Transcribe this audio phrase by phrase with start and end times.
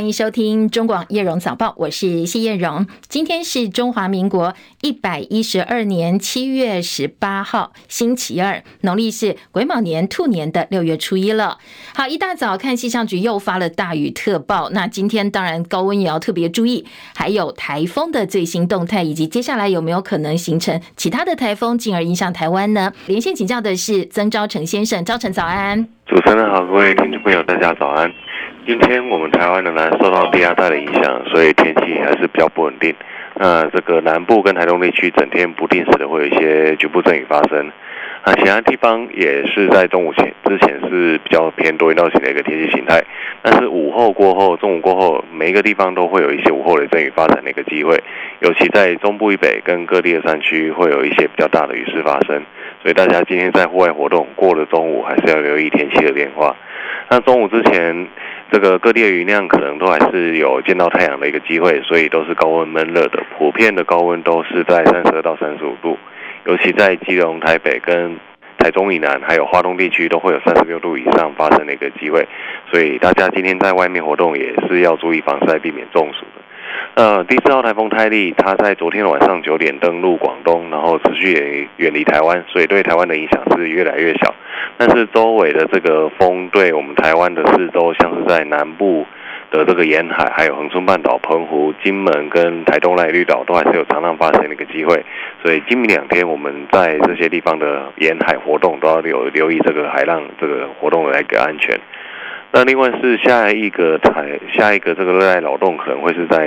[0.00, 2.86] 欢迎收听中广叶荣早报，我是谢叶荣。
[3.06, 11.58] 今天是中华民国一百一十二年七月十八号，星期二，农历是癸卯年兔年的六月初一了。
[11.94, 22.90] 好，一大早看气象局又发了大雨特报，那今天当然高温也要特别注意，还有台风的最新动态，以及接下来有没有可能形成其他的台风，进而影响台湾呢？
[23.04, 25.86] 连线请教的是曾昭成先生，昭成早安。
[26.06, 28.10] 主持人好，各位听众朋友，大家早安。
[28.70, 32.94] 今天我们台湾仍然受到低压带的影响，所以天气还是比较不稳定。
[33.34, 37.68] 那这个南部跟台东地区整天不定时的会有一些局部阵雨发生。
[38.22, 43.02] 啊，其他地方也是在中午前之前是比较偏多云到晴的一个天气形态，
[43.42, 47.98] 但是午后过后、中午过后，每一个地方都会有一些午后雷阵雨发展的一个机会，
[48.38, 52.40] 尤其在中部以北跟各地的山区会有一些比较大的雨势发生。
[52.82, 56.54] 所以大家今天在户外活动，过了中午还是要留意天气的变化。
[57.08, 58.06] 那中午之前，
[58.52, 65.96] 这个各地的云量可能都还是有见到太阳的一个机会，所以都是高温闷热的，普遍的高温都是在三十二到三十五度，
[66.46, 68.16] 尤其在基隆、台北跟
[68.58, 72.26] 台中以南，还有华东地区都会有三十六度以上发生的一个机会，
[72.70, 76.26] 所以大家今天在外面活动也是要注意防晒，避免中暑
[76.94, 84.34] 呃，第四号台风泰利，它在昨天晚上九点登陆广东，然后持续远远离台湾，所以对台湾的影响是越来越小。
[84.76, 89.06] 但是周围的这个风对我们台湾的四周，像是在南部
[89.50, 95.04] 的这个沿海，还有恒春半岛、澎湖、金门跟台东赖绿岛，都还是有常常发生的一个机会。
[95.42, 101.78] 所以今明两天我们在这些地方的沿海活动，都要留留意这个海浪这个活动的一个安全。
[102.52, 106.46] 那另外是下一个台下一个这个热带扰动可能会是在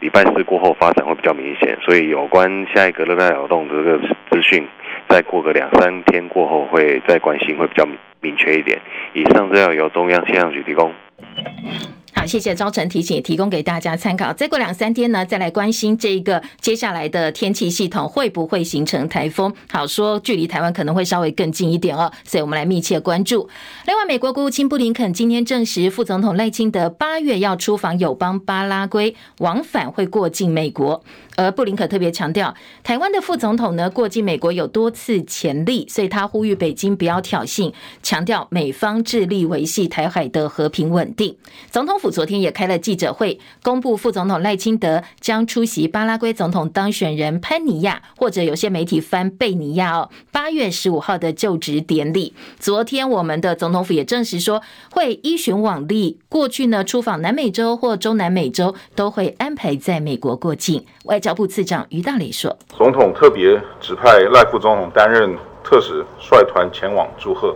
[0.00, 3.98] 礼拜四过后发展会比较明显，所以有关下一个热带扰动的这个
[4.30, 4.66] 资讯，
[5.08, 7.86] 再过个两三天过后会再关心会比较
[8.20, 8.80] 明确一点。
[9.12, 10.92] 以上资料由中央气象局提供。
[12.18, 14.32] 好，谢谢昭成提醒，提供给大家参考。
[14.32, 19.52] 再过两三天呢，再来关心这个接下来的天气系统会不会形成台风。
[19.70, 23.46] 好说，距离台湾可能会稍微更近一点哦，所以我们来密切关注。
[23.86, 31.04] 另外，美国国务卿布林肯今天证实，副总统赖清德八月要出访友邦巴拉圭，往返会过境美国。
[31.36, 41.36] 而布林肯特别强调，台湾的副总统呢过境美国有多次潜力，所以他呼吁北京不要挑衅，强调美方致力维系台海的和平稳定。
[41.70, 52.34] 总统府昨天也开了记者会，公布副总统赖清德将出席巴拉圭总统当选人潘尼亚，或者有些媒体翻贝尼亚哦，八月十五号的就职典礼。
[52.58, 60.84] 昨天我们的总统府也证实说，会依循往例，过去呢出访南美洲或中南美洲都会安排在美国过境。
[61.04, 67.52] 外交部次长于大雷说：“总统特别指派赖副总统担任特使，率团前往祝贺。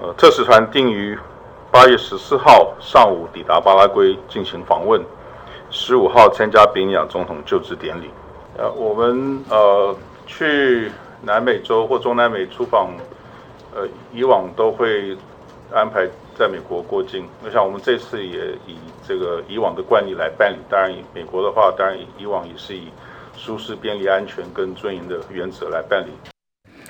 [0.00, 1.16] 呃，特使团定于
[1.70, 5.00] 八月十四号上午抵达巴拉圭进行访问，
[5.70, 8.10] 十五号参加比尼亚总统就职典礼。
[8.58, 10.90] 呃，我们呃去
[11.22, 12.90] 南美洲或中南美出访，
[13.76, 15.16] 呃，以往都会
[15.74, 16.06] 安排
[16.38, 17.26] 在美国过境。
[17.44, 22.84] 我想我们这次也以。”这个以往的惯例来办理，当然美国的话，当然以往也是以
[23.36, 26.10] 舒适、便利、安全跟尊严的原则来办理。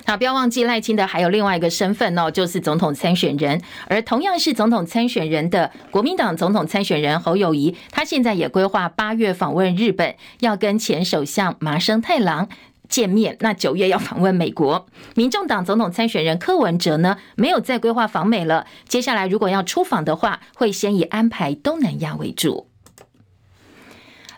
[0.07, 3.63] 好，不要忘记赖清德还有另外一个身份哦，就是总统参选人。
[3.89, 12.47] 而同样是总统参选人的国民党总统参选人侯友谊，他现在也规划八月访问日本，要跟前首相麻生太郎。
[12.93, 14.87] 见面，那九月要访问美国。
[15.15, 18.67] 民众党总统参选人柯文哲呢，没有再规划访美了。
[18.87, 22.72] 接下来如果要出访的话，会先以安排东南亚为主。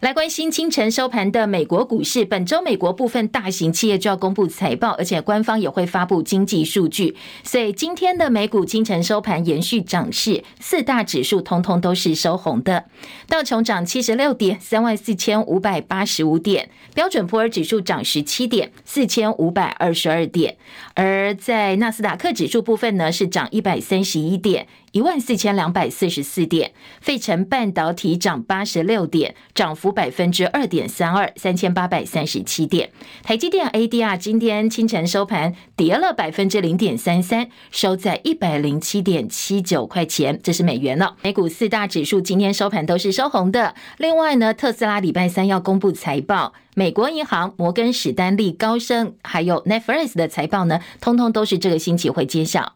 [0.04, 12.84] 来关心清晨收盘的美国股市，本周美国部分大型企业就要公布财报，而且官方也会发布经济数据，所以今天的美股清晨收盘延续涨势，四大指数通通都是收红的。
[13.26, 20.58] 道琼涨七十六点，三万四千五百八十五点；标准普尔指数涨十七点，四千五百二十二点。
[20.92, 24.66] 而在纳斯达克指数部分呢，是涨一百三十一点。
[24.94, 32.90] 一万四千两百四十四点，费城半导体涨八十六点，涨幅百分之二点三二，三千八百三十七点。
[33.24, 41.16] 台积电 ADR 今天清晨收盘跌了百分之零点三三，收在一百零七点七九块钱，这是美元了。
[41.22, 43.74] 美股四大指数今天收盘都是收红的。
[43.98, 46.52] 另外呢，特斯拉礼拜三要公布财报。
[46.76, 52.74] 美国银行、摩根史丹利、高盛，还有 Netflix 的财报呢，通通都是这个星期会揭晓。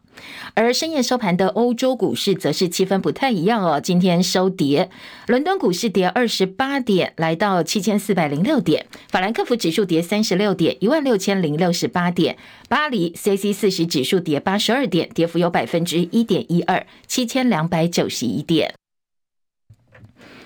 [0.53, 4.89] 而深夜收盘的欧洲股市则是气氛不太一样哦，今天收跌，
[5.27, 12.35] 伦敦股市跌二十八点，来到七千四百零六点；法兰克福指数跌三十六点，一万六千零六十八点；
[12.67, 18.78] 巴黎 C C 四十指数跌八十二点，跌幅有百分之一点一二，七千两百九十一点。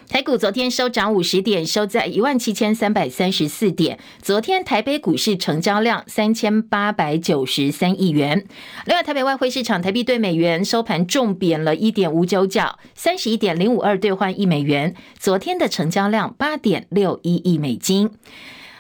[0.09, 3.97] 台股昨天收涨五十点，收在一万七千三百三十四点。
[4.21, 8.45] 昨天台北股市成交量三千八百九十三亿元。
[8.85, 14.93] 另外，台北外汇市场台币兑美元收盘重贬了一点五九角，三十一点零五二兑换一美元。
[15.17, 18.11] 昨天的成交量八点六一亿美金。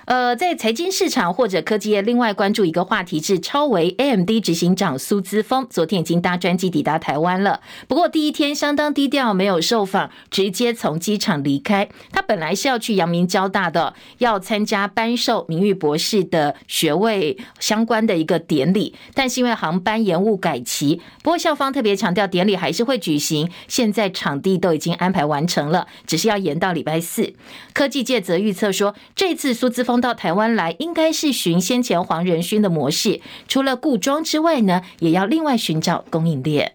[0.05, 7.61] 呃，在财经市场或者科技业，另外关注一个话题是超微 AMD 执行长苏姿丰昨天已经搭专机抵达台湾了。
[7.87, 11.87] 不过第一天相当低调，没有受访，直接从机场离开。
[12.11, 21.01] 他本来是要去阳明交大的，要参加颁授名誉博士的学位相关的一个典礼，但是因为航班延误改期。
[21.23, 27.33] 不过校方特别强调，典礼还是会举行，现在场地都已经安排完成了，只是要延到礼拜四。
[27.71, 36.73] 科技界则预测说，这次苏姿到台湾来，应该是循先前黄仁勋的模式，除了固装之外呢，也要另外寻找供应链。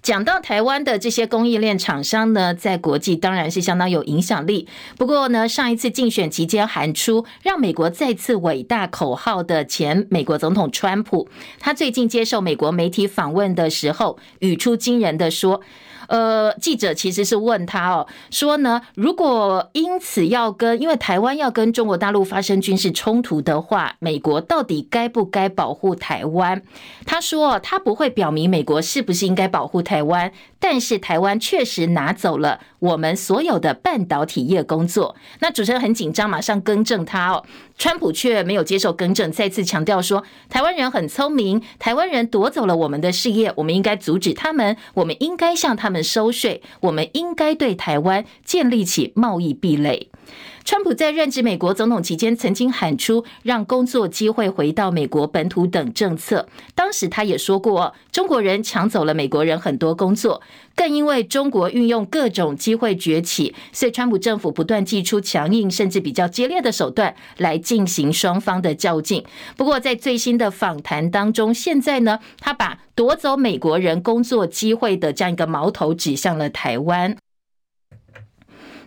[0.00, 4.68] 讲到台湾的这些供应链厂商呢，在国际当然是相当有影响力。
[4.96, 15.60] 不过呢，上一次竞选期间喊出让美国再次伟大口号的前美国总统川普，他最近接受美国媒体访问的时候，语出惊人的说。
[16.08, 26.62] 呃，记者其实是问他哦，说呢，如果因此要跟，因为台湾要跟中国大陆发生军事冲突的话，美国到底该不该保护台湾？
[27.06, 35.14] 他说，他不会表明美国是不是应该保护台湾，但是台湾确实拿走了我们所有的半导体业工作。
[35.40, 37.44] 那主持人很紧张，马上更正他哦。
[37.78, 50.10] 川普却没有接受更正，再次强调说，台湾人很聪明，台湾人夺走了我们的事业，我们应该阻止他们，我们应该向他们收税，我们应该对台湾建立起贸易壁垒。
[50.70, 56.46] 川普在任职美国总统期间，曾经喊出让工作机会回到美国本土等政策。
[56.74, 60.42] 当时他也说过，中国人抢走了美国人很多工作，
[60.76, 69.24] 更因为中国运用各种机会崛起，所以川普政府不断祭出强硬甚至比较激烈的手段来进行双方的较劲。
[69.56, 77.16] 不过在最新的访谈当中，现在呢，他把夺走美国人工作机会的这样一个矛头指向了台湾。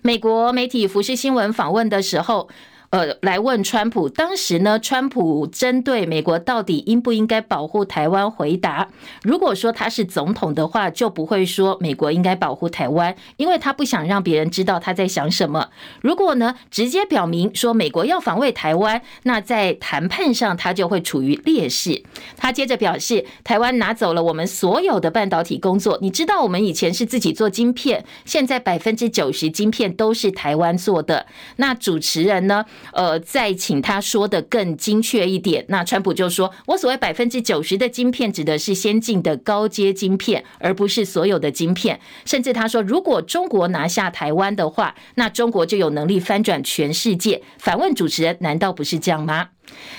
[0.02, 2.50] 美国媒体服饰新闻访问的时候。
[2.92, 8.90] 呃，来问川普，当时呢，川普针对美国到底应不应该保护台湾回答，
[9.24, 15.70] 如果说他是总统的话，就不会说美国应该保护台湾，因为他不想让别人知道他在想什么。
[16.02, 22.04] 如果呢，直接表明说美国要防卫台湾，那在谈判上他就会处于劣势。
[22.36, 31.26] 他接着表示，台湾拿走了我们所有的半导体工作，你知道我们以前是自己做晶片，现在百分之九十晶片都是台湾做的。
[31.56, 32.66] 那主持人呢？
[32.94, 35.66] 呃，再请他说的更精确一点。
[35.70, 42.00] 那川普就说：“我所谓百分之九十的晶片，指的是先进的高阶晶片，而不是所有的晶片。
[42.26, 49.50] 甚至他说，如果中国拿下台湾的话，那中国就有能力翻转全世界。”反问主持人：“难道不是这样吗？”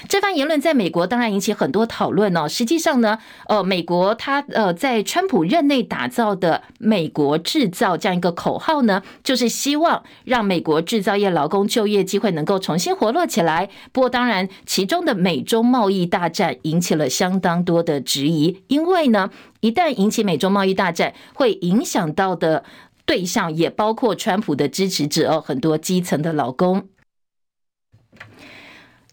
[0.09, 2.49] 这番言论在美国当然引起很多讨论哦。
[2.49, 13.69] 实际上呢，呃，美国它呃在川普任内打造的“美国制造”这样一个口号呢，就是希望让美国制造业劳工就业机会能够重新活络起来。
[13.93, 19.31] 不过，当然其中的美中贸易大战引起了相当多的质疑，因为呢，
[19.61, 22.65] 一旦引起美中贸易大战，会影响到的
[23.07, 26.89] 对象也包括川普的支持者哦，很多基层的劳工。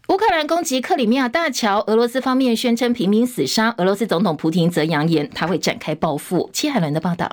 [0.10, 6.50] 乌克兰攻击克里米亚大桥，俄罗斯方面宣称平民死伤，俄罗斯总统普京则扬言他会展开报复。
[6.52, 7.32] 戚海伦的报道。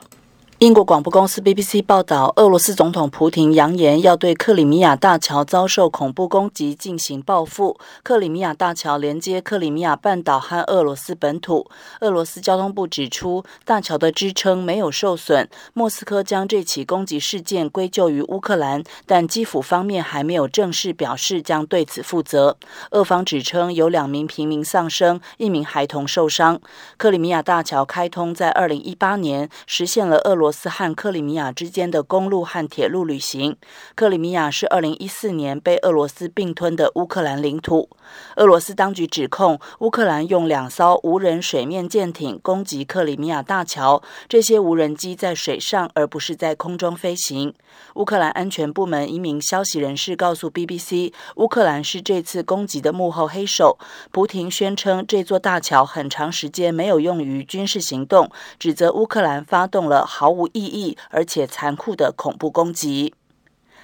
[0.60, 7.78] 英国广播公司 BBC 报道，俄罗斯总统普廷扬言要对克里米亚大桥遭受恐怖攻击进行报复。
[8.02, 11.70] 克里米亚大桥连接克里米亚半岛和俄罗斯本土。
[12.00, 15.46] 俄罗斯交通部指出，大桥的支撑没有受损。
[15.74, 22.56] 莫斯科将这起攻击事件归咎于乌克兰，但基辅方面还没有正式表示将对此负责。
[22.92, 26.58] 俄方指称有两名平民丧生，一名孩童受伤。
[26.96, 30.45] 克里米亚大桥开通在二零一八年，实现了俄罗。
[30.46, 33.56] 罗斯和克里米亚之间的公路和铁路旅行。
[33.96, 37.90] 克里米亚是二零一四年被俄罗斯并吞的乌克兰领土。
[38.36, 47.52] 俄罗斯当局指控乌克兰用两艘无人水面舰艇攻击克里米亚大桥，这些无人机在水上而不是在空中飞行。
[47.94, 53.76] 乌克兰安全部门一名消息人士告诉 BBC，乌克兰是这次攻击的幕后黑手。
[54.12, 63.14] 普亭宣称这座大桥很长时间没有用于军事行动，指责乌克兰发动了毫无意义而且残酷的恐怖攻击。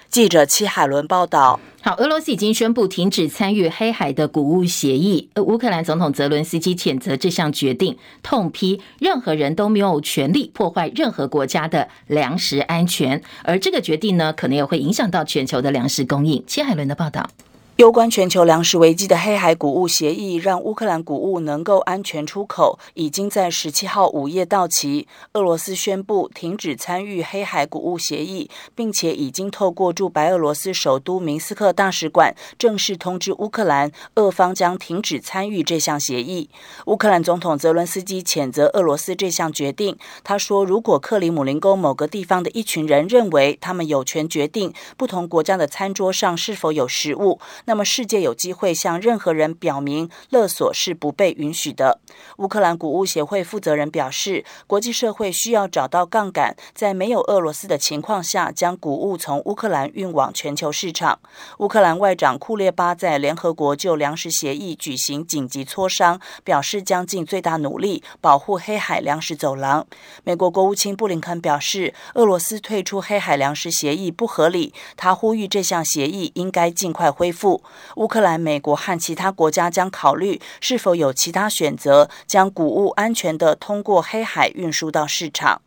[0.09, 1.59] 记者戚海伦报道。
[1.81, 5.31] 好，俄罗斯已经宣布停止参与黑海的谷物协议。
[5.37, 13.23] 乌克兰总统泽伦斯基谴责这项决定，痛批任何人都没有权利破坏任何国家的粮食安全。
[13.43, 16.45] 而这个决定呢，可能也会影响到全球的粮食供应。
[16.47, 17.31] 戚海伦的报道。
[17.76, 25.09] 攸关全球粮食危机的黑海谷物协议，让乌克兰谷物能够安全出口，已经在十七号午夜到期。
[25.33, 36.50] 俄罗斯宣布停止参与黑海谷物协议，并且已经透过驻白俄罗斯首都明斯克大使馆正式通知乌克兰，俄方将停止参与这项协议。
[36.87, 39.97] 乌克兰总统泽伦斯基谴责俄罗斯这项决定。
[40.23, 52.00] 他说：“如果克里姆林宫某个地方的一群人认为他们有权决定不同国家的餐桌上是否有食物，”那么，世界有机会向任何人表明，勒索是不被允许的。
[52.38, 61.21] 乌克兰谷物协会负责人表示，国际社会需要找到杠杆，在没有俄罗斯的情况下，将谷物从乌克兰运往全球市场。
[61.59, 69.87] 乌克兰外长库列巴在联合国就粮食协议举行紧急磋商，表示将尽最大努力保护黑海粮食走廊。
[70.25, 77.52] 美国国务卿布林肯表示，俄罗斯退出黑海粮食协议不合理，他呼吁这项协议应该尽快恢复。
[77.97, 85.63] 乌克兰、美国和其他国家将考虑是否有其他选择，将谷物安全的通过黑海运输到市场。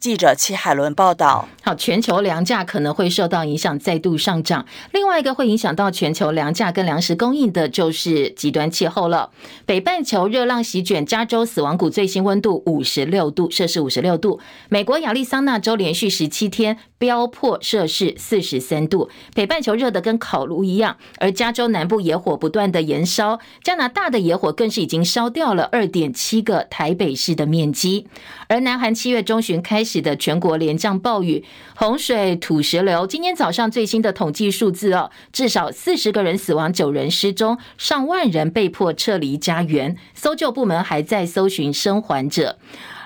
[0.00, 4.64] 记者戚海伦报道：好，全球粮价可能会受到影响，再度上涨。
[4.92, 9.30] 另外一个会影响到全球粮价跟粮食供应的，就是极端气候了。
[9.66, 14.38] 北半球热浪席卷，加州死亡谷最新温度五十六度摄氏五十六度。
[14.68, 19.10] 美国亚利桑那州连续十七天飙破摄氏四十三度。
[19.34, 28.06] 北半球热得跟烤炉一样，而加州南部野火不断的延烧，加拿大的野火更是已经烧掉了二点七个台北市的面积。
[28.46, 31.42] 而南韩七月中旬开的全国连降暴雨，
[31.74, 33.06] 洪水、土石流。
[33.06, 39.96] 今天早上最新的统计数字哦，至少四十个人死亡，九人失踪，上万人被迫撤离家园。
[40.12, 42.58] 搜救部门还在搜寻生还者。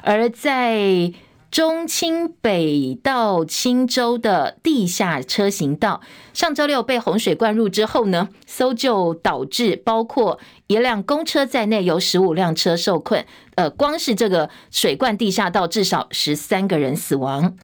[0.03, 1.13] 而在
[1.51, 6.01] 中清北到清州的地下车行道，
[6.33, 13.27] 上周六被洪水灌入之后呢，搜救导致包括一辆公车在内有十五辆车受困。
[13.57, 17.57] 呃，光是这个水罐地下道，至少十三个人死亡。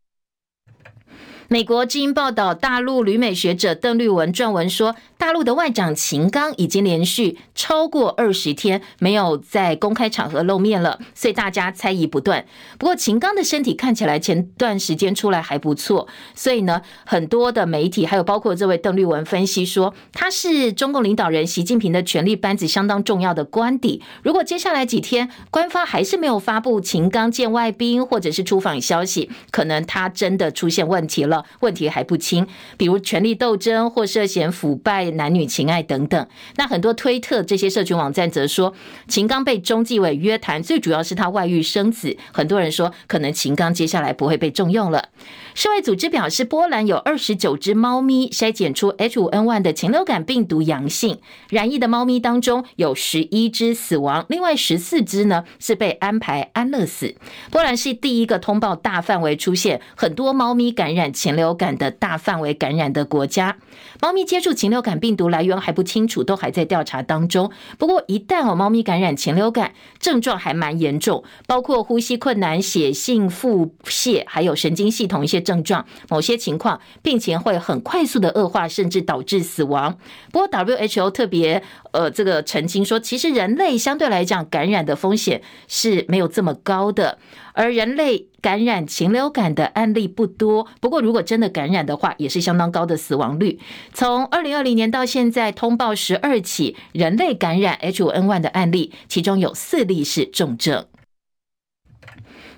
[1.50, 12.44] 美国之音报道，大陆旅美学者邓绿文撰文说，大陆的外长秦刚已经连续超过二十天没有在公开场合露面了，所以大家猜疑不断。
[12.78, 24.02] 不过秦刚的身体看起来前段时间出来还不错，所以呢，很多的媒体还有包括这位邓绿文分析说，他是中共领导人习近平的权力班子相当重要的官邸。
[24.22, 31.38] 如果接下来几天官方还是没有发布秦刚见外宾或者是出访消息，可能他真的出现问题了。
[31.61, 36.26] 问题还不清，比如权力斗争或涉嫌腐败、男女情爱等等。
[36.57, 38.75] 那很多推特这些社群网站则说，
[39.07, 42.16] 秦刚被中纪委约谈，最主要是他外遇生子。
[42.33, 45.09] 很多人说，可能秦刚接下来不会被重用了。
[45.54, 51.18] 世卫组织表示，波兰有二十九只猫咪筛检出 H5N1 的禽流感病毒阳性，
[51.50, 57.14] 染疫的猫咪当中有十一只死亡，另外十四只呢是被安排安乐死。
[57.50, 63.56] 波兰是第一个通报大范围出现很多猫咪感染禽禽流感的大范围感染的国家。
[64.00, 67.50] 猫咪接触禽流感病毒来源还不清楚，都还在调查当中。
[67.78, 75.38] 不过一旦哦猫咪感染禽流感，症状还蛮严重，包括呼吸困难、血性腹泻，还有神经系统一些。
[75.49, 79.97] 症状，某些情况病情会很快速的恶化，甚至导致死亡。
[80.30, 87.16] 不过 WHO 特别呃这个澄清说，其实人类相对来讲感染的风险是没有这么高的，
[87.58, 90.68] 而人类感染禽流感的案例不多。
[90.80, 93.58] 不过如果真的感染的话，也是相当高的死亡率。
[93.92, 100.86] 从二零二零年到现在，通报十二起人类感染 H5N1 的案例，其中有四例是重症。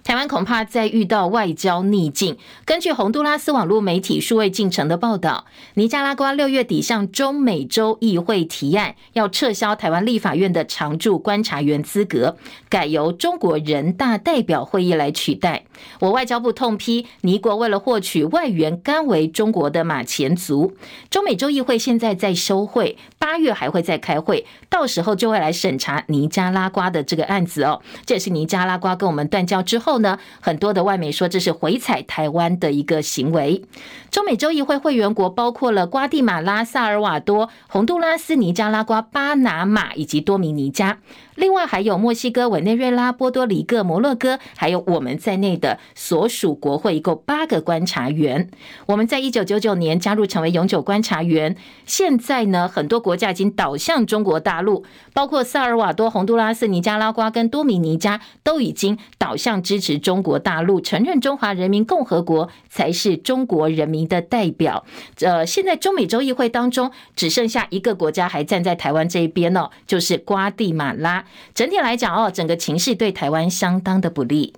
[0.02, 2.36] 台湾恐怕再遇到外交逆境。
[2.64, 12.36] 根据洪都拉斯网络媒体数位进程的报道，尼加拉瓜六月底向中美洲议会提案，要撤销台湾立法院的常驻观察员资格，
[12.68, 15.64] 改由中国人大代表会议来取代。
[16.00, 20.74] 我外交部痛批尼国为了获取外援，甘为中国的马前卒。
[21.10, 27.82] 中美洲议会现在在休会，八月还会再开会，到时候就会来审查尼加拉瓜的这个案子哦。
[28.06, 29.89] 这也是尼加拉瓜跟我们断交之后。
[29.90, 33.64] 后呢，很多的外媒说这是回踩台湾的一个行为。
[34.12, 40.98] 中美洲议会会员国包括了瓜地马拉、萨尔瓦多、洪都拉斯、尼加拉瓜、巴拿马以及多米尼加。
[41.34, 48.50] 另外还有墨西哥、委内瑞拉、波多黎各、摩洛哥，还有我们在内的所属国会，一共八个观察员。
[48.86, 51.56] 我们在一九九九年加入成为永久观察员。
[51.86, 64.84] 现在呢，很多国家已经倒向中国大陆，包括萨尔瓦多、洪都拉斯、尼加拉瓜跟多米尼加，都已经倒向支持中国大陆，承认中华人民共和国才是中国人民的代表。
[65.20, 71.24] 呃，现在中美洲议会当中只剩下一个国家还站在台湾这一边哦，就是瓜地马拉。
[71.54, 74.54] 整体来讲哦，整个情势对台湾相当的不利。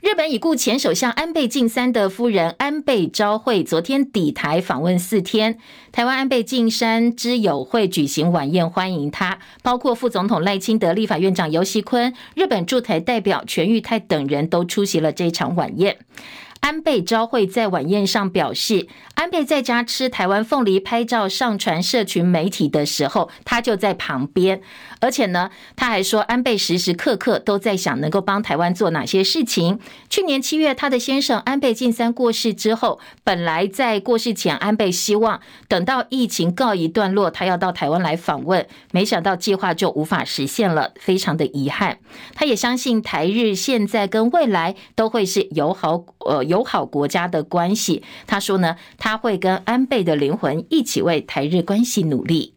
[0.00, 5.58] 日本已故前首相安倍晋三的夫人安倍昭惠昨天抵台访问四天，
[5.90, 15.98] 台湾安倍晋三之友会举行晚宴欢迎他，包括副总统赖清德、立法院长游锡坤、日本驻台代表全玉泰等人都出席了这场晚宴。
[16.60, 24.60] 安倍昭惠在晚宴上表示，安倍在家吃台湾凤梨拍照上传社群媒体的时候，他就在旁边。
[25.00, 29.78] 而且呢，他还说，安倍时时刻刻都在想能够帮台湾做哪些事情。
[30.10, 41.98] 去年七月，他的先生安倍晋三过世之后，本来在过世前，安倍希望等到疫情告一段落，他要到台湾来访问，没想到计划就无法实现了，非常的遗憾。
[42.34, 48.02] 他也相信台日现在跟未来都会是友好呃友友好国家的关系。
[48.26, 52.54] 他说呢，他会跟安倍的灵魂一起为台日关系努力。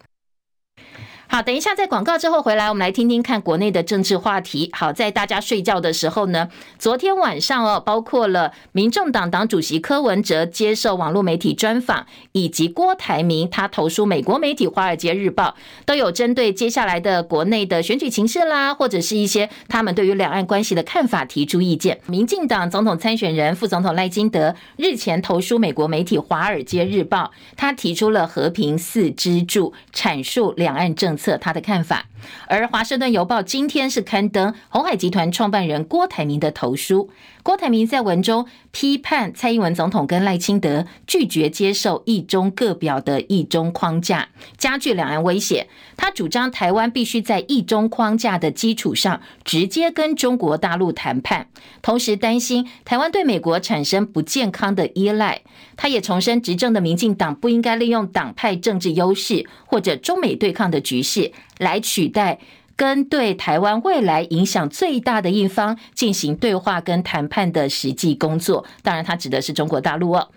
[1.31, 4.69] 好，等一下，在广告之后回来，我们来听听看国内的政治话题。
[4.73, 22.01] 好，在大家睡觉的时候呢，昨天晚上哦，包括了民众党党主席柯文哲接受网络媒体专访，以及郭台铭他投书美国媒体《华尔街日报》，都有针对接下来的国内的选举情势啦，或者是一些他们对于两岸关系的看法提出意见。
[22.07, 27.23] 民进党总统参选人副总统赖清德日前投书美国媒体《华尔街日报》，
[27.55, 31.20] 他提出了和平四支柱，阐述两岸政策。
[31.21, 32.07] 测他的看法，
[32.47, 37.11] 而《华盛顿邮报》今天是刊登红海集团创办人郭台铭的投书。
[37.43, 45.67] 郭台铭在文中批判蔡英文总统跟赖清德拒绝接受一中各表的一中框架，加剧两岸威胁。
[45.98, 51.48] 他主张台湾必须在一中框架的基础上直接跟中国大陆谈判，
[51.81, 55.42] 同时担心台湾对美国产生不健康的依赖。
[55.75, 62.39] 他也重申，执政的民进党不应该利用党派政治优势或者中美对抗的局势来取代。
[62.81, 70.27] 跟对台湾未来影响最大的一方进行对话跟谈判的实际工作，当然他指的是中国大陆哦。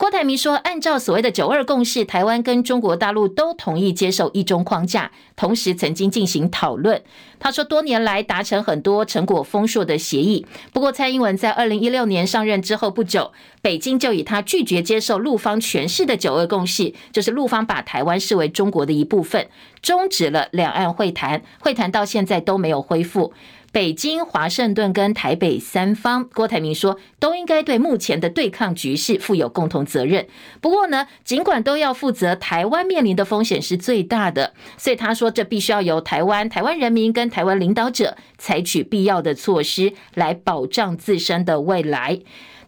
[0.00, 7.02] 郭台铭说，按照所谓的九二共识，台湾跟中国大陆都同意接受一中框架，同时曾经进行讨论。
[7.38, 10.46] 他说，多年来达成很多成果丰硕的协议。
[10.72, 19.48] 不过，蔡英文在二零一六年上任之后不久，北京就以他拒绝接受陆方诠释的九二共识，就是陆方把台湾视为中国的一部分，
[19.82, 23.34] 终止了两岸会谈，会谈到现在都没有恢复。
[23.72, 30.26] 北京、华盛顿跟台北三方，郭台铭说都应该对目前的对抗局势负有共同责任。
[30.60, 42.18] 不过呢，尽管都要负责，台湾面临的风险是最大的，所以他说这必须要由台湾、台湾人民跟台湾领导者采取必要的措施来保障自身的未来。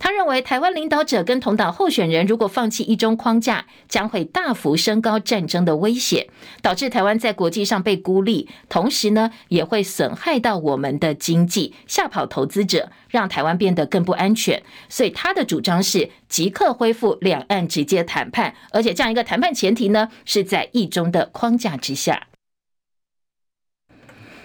[0.03, 6.29] 他认为，台湾领导者跟同党候选人如果放弃一中框架，将会大幅升高战争的威胁，
[6.61, 14.61] 导致台湾在国际上被孤立，同时呢，也会损害到我们的经济，吓跑投资者，让台湾变得更不安全。
[14.89, 22.27] 所以他的主张是即刻恢复两岸直接谈判，而且这样一个谈判前提呢，是在一中的框架之下。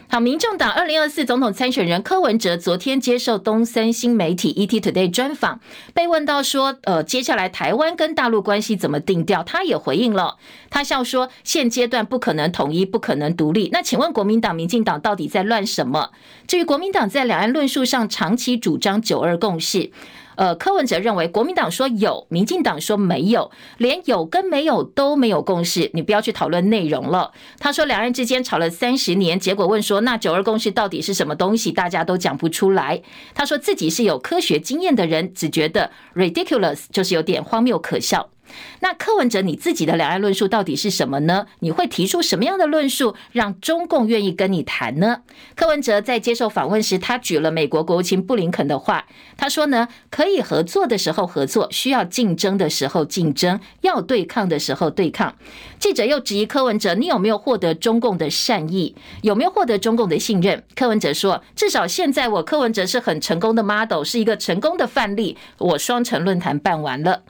[0.09, 5.59] 好，民众党二零二四总统参选人柯文哲昨天接受东森新媒体 ET Today 专访，
[5.93, 9.43] 被问到说，呃，接下来台湾跟大陆关系怎么定调？
[9.43, 10.37] 他也回应了，
[10.69, 13.69] 他笑说，现阶段不可能统一，不可能独立。
[13.73, 16.11] 那请问国民党、民进党到底在乱什么？
[16.47, 19.91] 至于国民党在两岸论述上长期主张九二共识。
[20.37, 27.31] 呃，柯文哲认为国民党说有，民进党说没有，连有跟没有都没有共识，你不要去讨论内容了。
[27.59, 33.01] 他说两岸之间吵了三十年，结果问说那九二共识到底是什么东西，大家都讲不出来。
[33.33, 38.29] 他说自己是有科学经验的人，只觉得 ridiculous 就是有点荒谬可笑。
[38.79, 41.47] 那柯文哲，你自己的两岸论述到底是什么呢？
[41.59, 45.21] 你会提出什么样的论述，让中共愿意跟你谈呢？
[45.55, 49.05] 柯文哲在接受访问时，他举了美国国务卿布林肯的话，
[49.35, 55.35] 他说呢，可以合作的时候合作，需要竞争的时候竞争，要对抗的时候对抗。
[55.79, 58.95] 记者又质疑柯文哲，你有没有获得中共的善意？
[59.21, 60.63] 有没有获得中共的信任？
[60.75, 65.37] 柯文哲说，至少现在我柯文哲是很成功的 model，是一个成功的范例。
[65.57, 67.23] 我双城论坛办完了。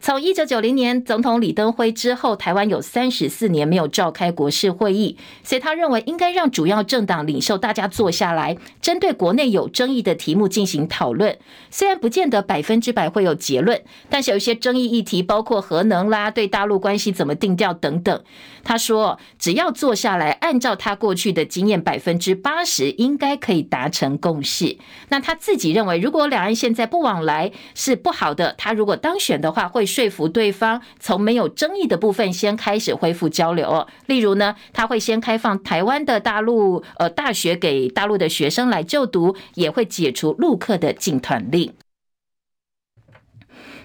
[0.00, 11.38] 从一九九九零年总统李登辉之后，台湾有三十四年没有召开国事会议，所以他认为应该让主要政党领袖大家坐下来，针对国内有争议的题目进行讨论。
[11.70, 18.24] 虽然不见得百分之百会有结论，但是有一些争议议题，包括核能啦、对大陆关系怎么定调等等。
[18.64, 24.76] 他说，只要坐下来，按照他过去的经验，百分之八十应该可以达成共识。
[25.10, 29.86] 那他自己认为，如果两岸现在不往来是不好的，他如果当选的话，会。
[29.88, 41.74] 说服对对方从没有争议的部分先开始恢复交流，例如呢，他会先开放台湾的大陆呃大学给大陆的学生来就读，也会解除陆客的禁团令。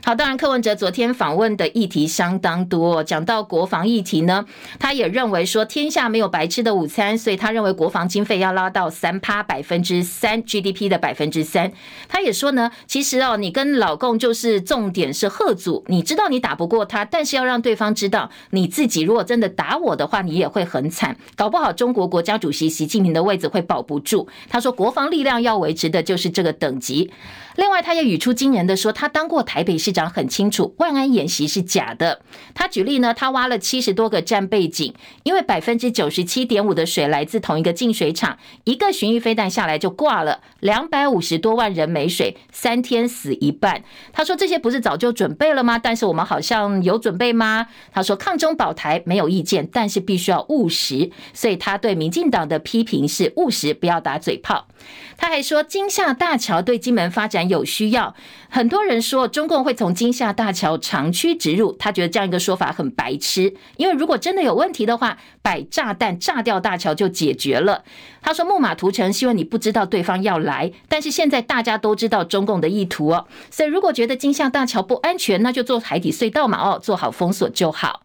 [0.06, 3.02] 好，当然，柯文哲昨天访问的议题相当多。
[3.02, 4.44] 讲到国防议题呢，
[4.78, 11.72] 他也认为说天下没有白吃的午餐，所以他认为国防经费要拉到三趴百分之三 GDP 的百分之三。
[12.10, 24.28] 他也说呢，其实哦，你跟老共就是重点是吓阻，你知道你打不过他，但是要让对方知道你自己如果真的打我的话，你也会很惨，搞不好中国国家主席习近平的位置会保不住。
[24.50, 27.10] 他说，国防力量要维持的就是这个等级。
[27.56, 32.22] 另外，他也语出惊人的说，他当过台北市长，很清楚万安演习是假的。
[32.54, 43.84] 他举例呢，他挖了七十多个战备井，因为百分之九十七点五的水来自同一个净水厂，一个巡弋飞弹下来就挂了，两百五十多万人没水，三天死一半。
[44.12, 45.78] 他说这些不是早就准备了吗？
[45.78, 47.68] 但是我们好像有准备吗？
[47.92, 51.12] 他说抗中保台没有意见，但是必须要务实。
[51.34, 54.68] 所以他对民进党的批评是务实，不要打嘴炮。
[55.16, 58.16] 他还说，金厦大桥对金门发展有需要。
[58.50, 63.54] 很多人说中共会从金厦大桥长驱直入，他觉得这样一个说法很白痴。
[63.78, 67.84] 因为如果真的有问题的话，摆炸弹炸掉大桥就解决了。
[68.22, 73.28] 他说木马屠城，希望你不知道对方要来，但是现在大家都知道中共的意图哦。
[73.50, 78.02] 所以如果觉得金厦大桥不安全，那就做海底隧道嘛，哦，做好封锁就好。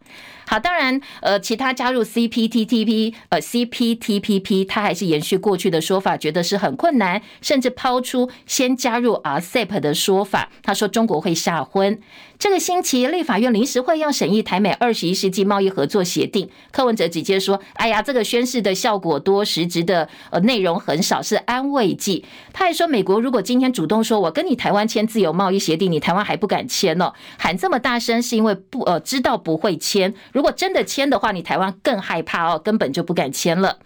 [0.49, 10.49] 好，当然，呃，其他加入 CPTPP，呃，CPTPP，他还是延续过去的说法，觉得是很困难，甚至抛出先加入 RCEP 的说法。
[10.63, 12.01] 他说中国会吓昏。
[12.39, 22.23] 这个星期立法院临时会要审议台美二十一世纪贸易合作协定，柯文哲直接说：“哎呀，这个宣示的效果多，实质的呃内容很少，是安慰剂。”
[22.53, 30.13] 他还说：“美国如果今天主动说我跟你台湾签自由贸易协定，你台湾还不敢签哦，喊这么大声是因为不呃知道不会签。
[30.31, 33.79] 如果真的签的话，你台湾更害怕哦，根本就不敢签了。”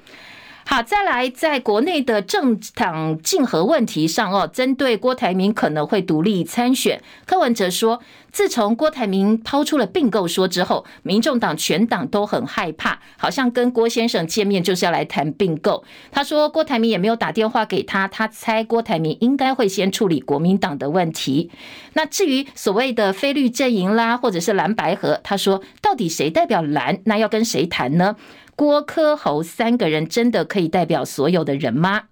[0.65, 7.99] 好，再来，在国内的政党竞合问题上哦，针对郭台铭可能会独立参选，柯文哲说，
[8.31, 15.83] 自从郭台铭抛出了并购说之后，民众党全党都很害怕，好像跟郭先生见面就是要来谈并购。
[16.11, 21.51] 他说郭台铭也没有打电话给他，他猜郭台铭应该会先处理国民党的问题。
[21.93, 26.99] 那至于所谓的非绿阵营啦，或者是蓝白合，他说到底谁代表蓝？
[27.03, 28.15] 那要跟谁谈呢？
[28.55, 32.03] 郭科侯三个人真的可以代表所有的人吗？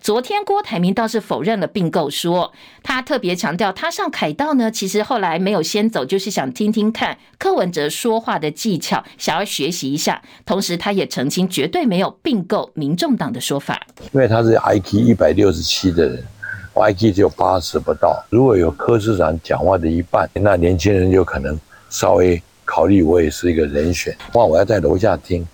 [0.00, 10.22] 昨天郭台铭倒是否认了并购说，他特别强调，他上凯道呢，其实后来没有先走，就是想听听看柯文哲说话的技巧，想要学习一下。
[10.46, 16.22] 同时，他也澄清绝对没有并购民众党的说法，因为他是 IQ 一百六十七的人，
[16.74, 18.24] 我 IQ 只有八十不到。
[18.30, 21.58] 如果有柯市长讲话的一半，那年轻人就可能
[21.90, 24.16] 稍微考虑，我也是一个人选。
[24.34, 25.44] 哇，我要在楼下听。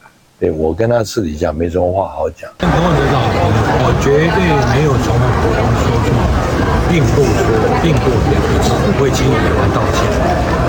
[0.41, 2.51] 对，我跟他私底下没什么话好讲。
[2.59, 3.53] 跟柯文哲是好朋友，
[3.87, 4.39] 我绝对
[4.75, 6.11] 没有从口中说出
[6.91, 7.49] 并购说
[7.83, 10.03] 并购两个字，我会请委员道歉。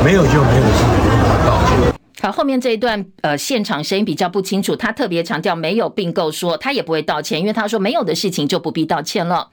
[0.05, 1.93] 没有就没有，请委员道歉。
[2.21, 9.49] 好，后面这一段呃，现场声音比较不清楚，他特别强调没有并购说，他也不会道歉，因为他说没有的事情就不必道歉了。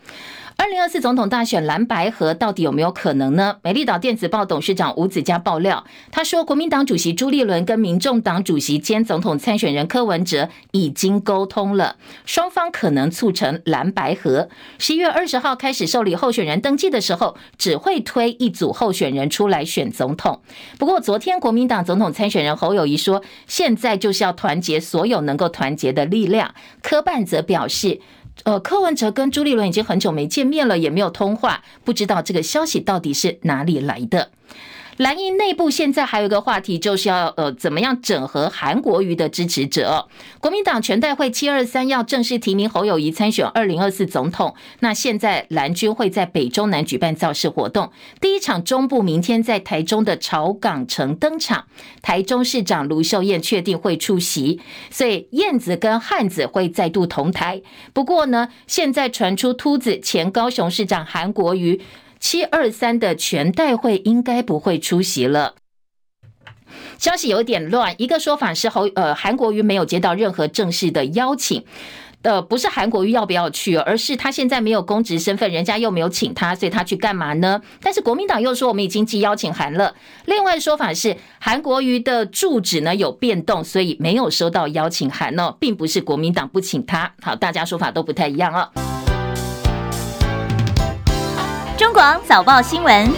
[0.57, 3.57] 二零二四总统大选蓝白合到底有没有可能呢？
[3.63, 14.49] 美丽岛电子报董事长吴子嘉爆料，他说，国民党主席朱立伦跟民众党主席兼总统参选人柯文哲已经沟通了，双方可能促成蓝白合。
[14.79, 20.41] 十一月二十号开始受理候选人登记的时候，只会推一组候选人出来选总统。
[20.79, 26.55] 不过，昨天国民党总统参选人侯友宜说，现在就是要团结所有能够团结的力量。
[26.83, 28.01] 柯办则表示。
[28.45, 34.31] 呃，柯文哲跟朱立伦已经很久没见面了，也没有通话，不知道这个消息到底是哪里来的。
[34.99, 40.07] 蓝营内部现在还有一个话题，就是要呃怎么样整合韩国瑜的支持者。
[40.39, 44.55] 国民党全代会七二三要正式提名侯友宜参选二零二四总统。
[44.81, 51.65] 那现在蓝军会在北中南举办造势活动，第一场中部明天在台中的潮港城登场，
[52.03, 57.63] 台中市长卢秀燕确定会出席，所以燕子跟汉子会再度同台。
[57.95, 61.81] 不过呢，现在传出秃子前高雄市长韩国瑜。
[62.23, 65.57] 七二三的全代会应该不会出席了，
[66.97, 67.97] 消息有点乱。
[67.99, 71.65] 一个说法是侯呃韩国瑜没有接到任何正式的邀请，
[72.23, 77.61] 呃不是韩国瑜要不要去，而是他现在没有公职身份，人家又没有请他，所以他去干嘛呢？
[77.83, 79.97] 但是国民党又说我们已经寄邀请函了。
[80.27, 87.13] 另外说法是韩国瑜的住址呢有变动，所以没有收到邀请函哦，并不是国民党不请他。
[87.21, 89.02] 好，大家说法都不太一样哦。
[91.93, 93.13] 广早报新闻，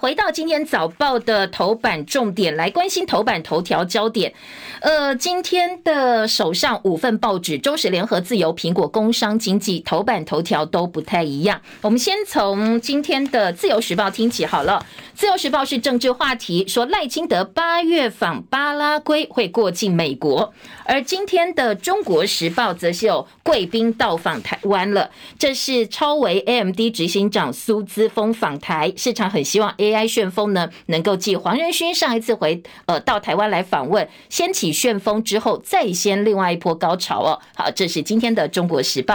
[0.00, 4.32] 回到今天早报的头版重点，来关心头版头条焦点。
[4.80, 11.60] 呃，今天的手上五份报纸，《中时联合自由》、苹果、工商经济头版头条都不太一样。
[11.82, 34.68] 我们先从今天的《自由时报》听起好了，《自由时报》是政治话题，说赖清德八月访巴拉圭会过境美国，而今天的《中国时报》则是有贵宾到访台湾了，这是超微 AMD 执行长苏姿丰访台，市场很希望 AI 旋风呢能够继黄仁勋上一次回呃到台湾来访问，掀起。
[34.78, 37.40] 旋风之后，再掀另外一波高潮哦。
[37.56, 39.14] 好，这是今天的《中国时报》。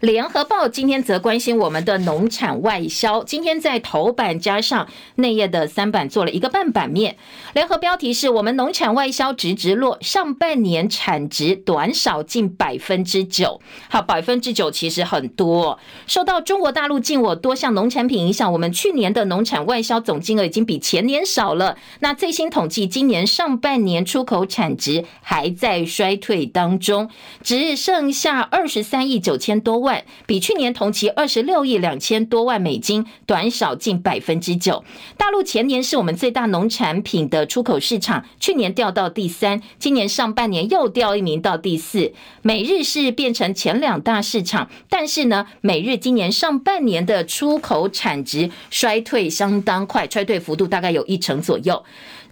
[0.00, 7.16] 联合报今天则关心我们的农产外销，今天在头版加上内页的三版做了一个半版面。
[7.54, 13.58] 联合标题是我们农产外销直直落，上半年产值短少近百分之九。
[13.88, 21.78] 好，百分之九其实很多，受到中国大陆禁我多项农产品影响，我们去年的农产外销总金额已经比前年少了。
[22.00, 27.08] 那最新统计，今年上半年出口产值还在衰退当中，
[27.42, 29.85] 只剩下二十三亿九千多万。
[29.86, 34.84] 万比去年同期二十六亿两千多万美金短少近百分之九。
[35.16, 42.12] 大陆前年是我们最大农产品的出口市场，去年掉到第三，今年上半年又掉一名到第四。
[42.42, 51.84] 美日是变成前两大市场，但是呢，美日今年上半年的出口产值衰退相当快，衰退幅度大概有一成左右。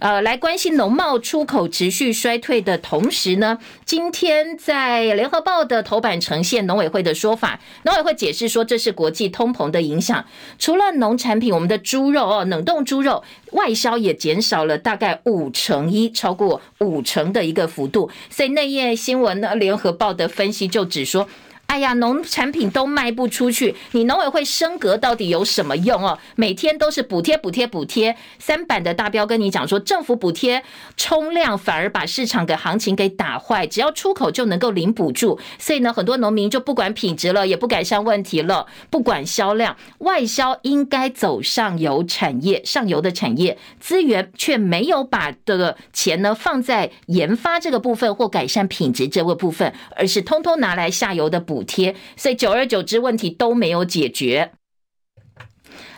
[0.05, 10.23] 呃，来关心农贸出口持续衰退的同时呢，今天在联合报的头版呈现农委会的说法，农委会解释说这是国际通膨的影响。
[10.59, 18.11] 除了农产品，我们的猪肉哦，冷冻猪肉外销也减少了大概五成一，超过五成的一个幅度。
[18.29, 21.27] 所以内页新闻呢，联合报的分析就只说。
[21.67, 26.17] 哎呀，农产品都卖不出去，你农委会升格到底有什么用哦？
[26.35, 28.15] 每天都是补贴、补贴、补贴。
[28.39, 30.63] 三版的大标跟你讲说，政府补贴
[30.95, 51.54] 冲量反而把市场的行情给打坏，只要出口就能够领补助，所以呢，很多农民就不管品质了，也不改善问题了，不管销量，外销应该走上游产业，上游的产业资源却没有把这个钱呢放在研发这个部分或改善品质这个部分，而是通通拿来下游的补。
[51.55, 54.51] 补贴，所以久而久之，问题都没有解决。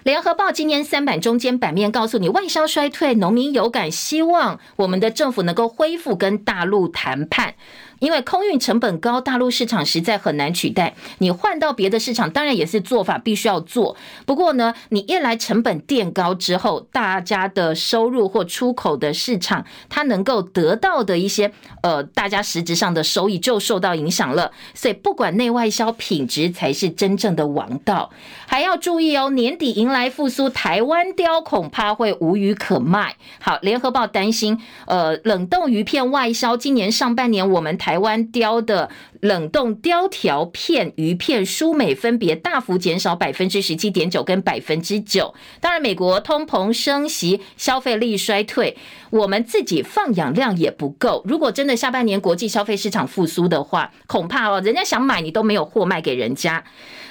[0.04, 7.56] 联合报今年三版中间版面告诉你，外销衰退，农民有感，希望我们的政府能够恢复跟大陆谈判。
[8.00, 10.94] 因为空运成本高，大陆市场实在很难取代。
[11.18, 13.96] 你换到别的市场，当然也是做法必须要做。
[14.26, 24.52] 不过呢，你一来成本垫高之后，大家的收入或出口的市场，它能够得到的一些呃，大家实质上的收益就受到影响了。
[24.76, 28.12] 所以不管内外销，品质才是真正的王道。
[28.46, 33.16] 还要注意哦，年底迎来复苏，台湾雕恐怕会无鱼可卖。
[33.40, 37.76] 好，联合报担心，呃，冷冻鱼片外销，今年上半年我们。
[37.87, 38.90] 台台湾雕的
[39.22, 45.34] 冷冻雕条片、鱼片、舒美分别大幅减少百分之十七点九跟百分之九。
[45.62, 48.76] 当然，美国通膨升息，消费力衰退，
[49.10, 51.24] 我们自己放养量也不够。
[51.26, 56.66] 如果真的下半年国际消费市场复苏的话，恐怕哦，人家想买你都没有货卖给人家。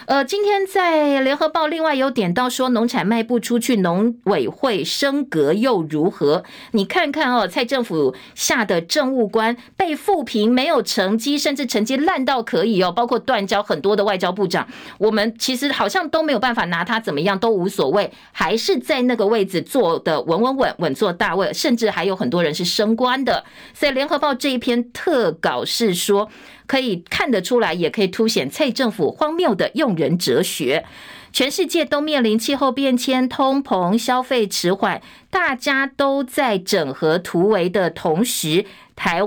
[0.04, 6.44] 呃，今天在联合报另外有点到说，农产卖不出去，农委会升格又如何？
[6.72, 14.66] 你看看哦，蔡政府下的政务官被负评，没没有成绩，甚至成绩烂到可以哦，包括断交很多的外交部长，
[14.98, 23.44] 我们其实好像都没有办法拿他怎么样，都无所谓，还是在那个位置坐的稳稳稳，稳坐大位，甚至还有很多人是升官的。
[23.72, 26.28] 所以联合报这一篇特稿是说，
[26.66, 30.84] 可以看得出来，也可以凸显蔡政府荒谬的用人哲学。
[31.32, 35.00] 全世界都面临气候变迁、通膨、消费迟缓，
[35.30, 38.64] 大家都在整合突围的同时，
[38.96, 39.20] 台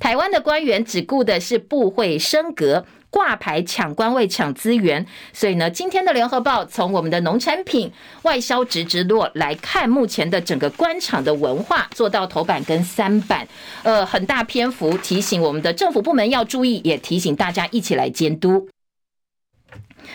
[0.00, 2.84] 台湾的官员只顾的是部会升格。
[3.10, 13.48] 挂牌抢官位、抢资源，所以呢，今天的联合报从我们的农产品外销直直落来看，目前的整个官场的文化，做到头版跟三版，
[13.82, 18.68] 呃，很大篇幅提醒我们的政府部门要注意，也提醒大家一起来监督。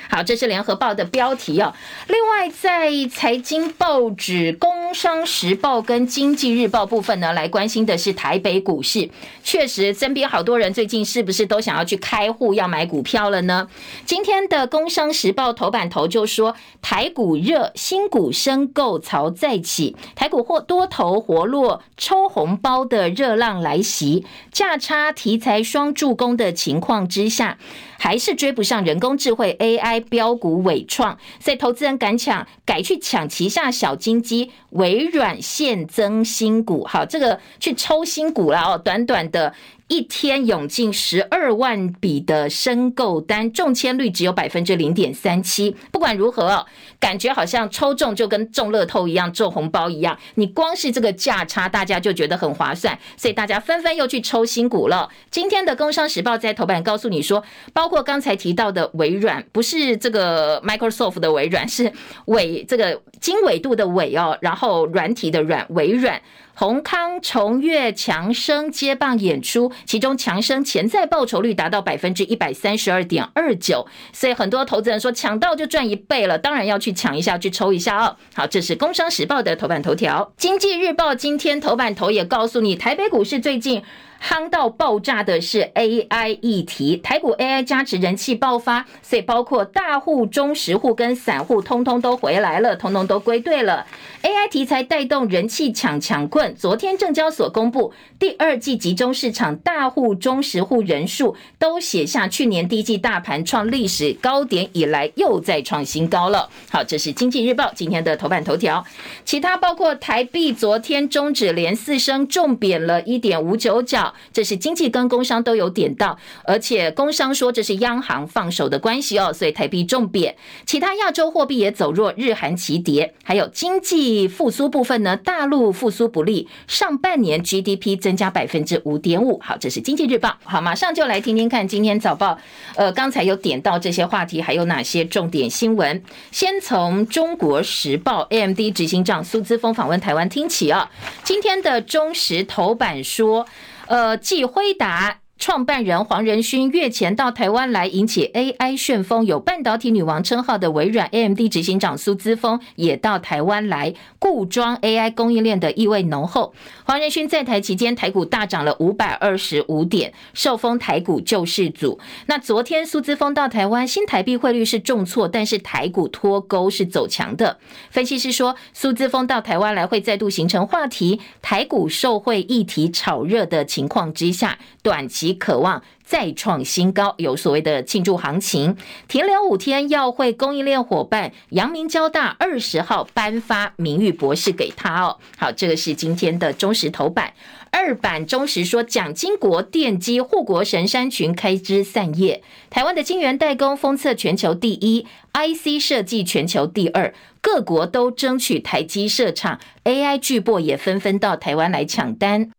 [0.10, 1.73] 好，这是联合报的标题哦。
[2.08, 9.10] 另外，在财经报纸《工商时报》跟《经济日报》部分呢，来关心的是台北股市。
[9.43, 13.67] 确实，身边好多人最近是不是都想要去开户要买股票了呢？
[14.06, 27.58] 今天的《工商时报》头版头就说，台股热，新股申购潮再起，台股或多头活络，抽红包的热浪来袭，价差题材双助攻的情况之下。
[27.97, 36.84] 还是追不上人工智慧 AI 标股尾创，所以投资人敢抢，改去抢旗下小金鸡微软现增新股。
[36.86, 39.53] 好，这个去抽新股了哦，短短的。
[39.93, 45.75] 一天涌进十二万笔的申购单，中签率只有百分之零点三七。
[45.91, 46.65] 不管如何，
[46.99, 50.17] 感觉好像抽中就跟中乐透一样，中红包一样。
[50.34, 55.08] 你光是这个价差，大家就觉得很划算，所以大家纷纷又去抽新股了。
[55.29, 61.93] 今天的《工商时报》在头版告诉你说，包括刚才提到的微软，不是这个 Microsoft 的微软，是
[62.25, 66.19] 纬这个经纬度的纬哦，然后软体的软，微软。
[66.56, 78.16] 宏康、重越、强生接棒演出，其中强生潜在报酬率达到百分之一百三十二点二九，所以很多投资人说抢到就赚一倍了，当然要去抢一下，去抽一下哦。
[78.36, 83.84] 好，这是《工商时报》的头版头条，《经济日报》今天头版头也告诉你，台北股市最近。
[84.26, 93.86] 夯到爆炸的是 AI 议题，台股 AI 加持人气爆发，所以包括大户、中实户跟散户，通通都回来了，通通都归队了。
[94.23, 106.47] AI 题材带动人气抢抢棍，昨天证交所公布第二季集中市场大户、中实户人数都写下去年第一季大盘创历史高点以来又再创新高了。
[106.71, 108.86] 好，这是经济日报今天的头版头条。
[109.25, 114.13] 其他包括台币昨天终止连四升，重贬了一点五九角。
[114.31, 120.38] 这是经济跟工商都有点到，而且工商说这是央行放手的关系哦，所以台币重贬。
[120.65, 123.13] 其他亚洲货币也走弱，日韩齐跌。
[123.25, 129.39] 还有经济复苏部分呢，大陆复苏不利，上半年 GDP 增加百分之五点五。
[129.39, 130.38] 好，这是经济日报。
[130.43, 132.38] 好，马上就来听听看今天早报。
[132.76, 136.04] 呃，刚才有点到这些话题，还有哪些重点新闻？
[136.32, 140.89] 先从中国时报 AMD 执行长苏姿丰访问台湾听起啊。
[141.23, 143.45] 今天的中时头版说。
[143.86, 156.53] 呃，继辉达创办人黄仁勋月前到台湾来引起 AI 旋风，有半导体女王称号的微软 AMD 执行长苏姿丰也到台湾来固装 AI 供应链的意味浓厚。
[156.86, 161.99] 黄仁勋在台期间，台股大涨了五百二十五点，受封台股救世主。
[162.27, 167.60] 那昨天苏姿丰到台湾，新台币汇率是重挫，但是台股脱钩是走强的。
[167.89, 175.82] 分析师说，苏姿丰到台湾来会再度形成话题，台股受惠议题炒热的情况之下，短期渴望。
[176.06, 178.76] 再创新高，有所谓的庆祝行情。
[179.08, 185.17] 停留五天，要会供应链伙伴阳明交大二十号颁发名誉博士给他哦。
[185.38, 187.34] 好，这个是今天的中实头版。
[187.72, 192.43] 二版中时说，蒋经国奠基护国神山群开枝散叶。
[192.69, 202.52] 台湾的晶圆代工封测全球第一，IC 设计全球第二，各国都争取台积设厂，AI 巨擘也纷纷到台湾来抢单。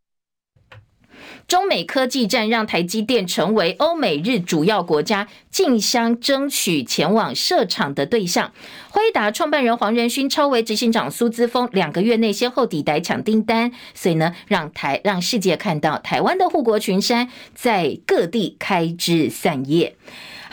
[1.46, 8.52] 中美科技战让台积电成为欧美日主要国家竞相争取前往设厂的对象。
[8.90, 19.96] 辉达创办人黄仁勋、超微执行长苏姿峰两个月内先后抵台抢订单，所以呢，让台让世界看到台湾的护国群山在各地开枝散叶。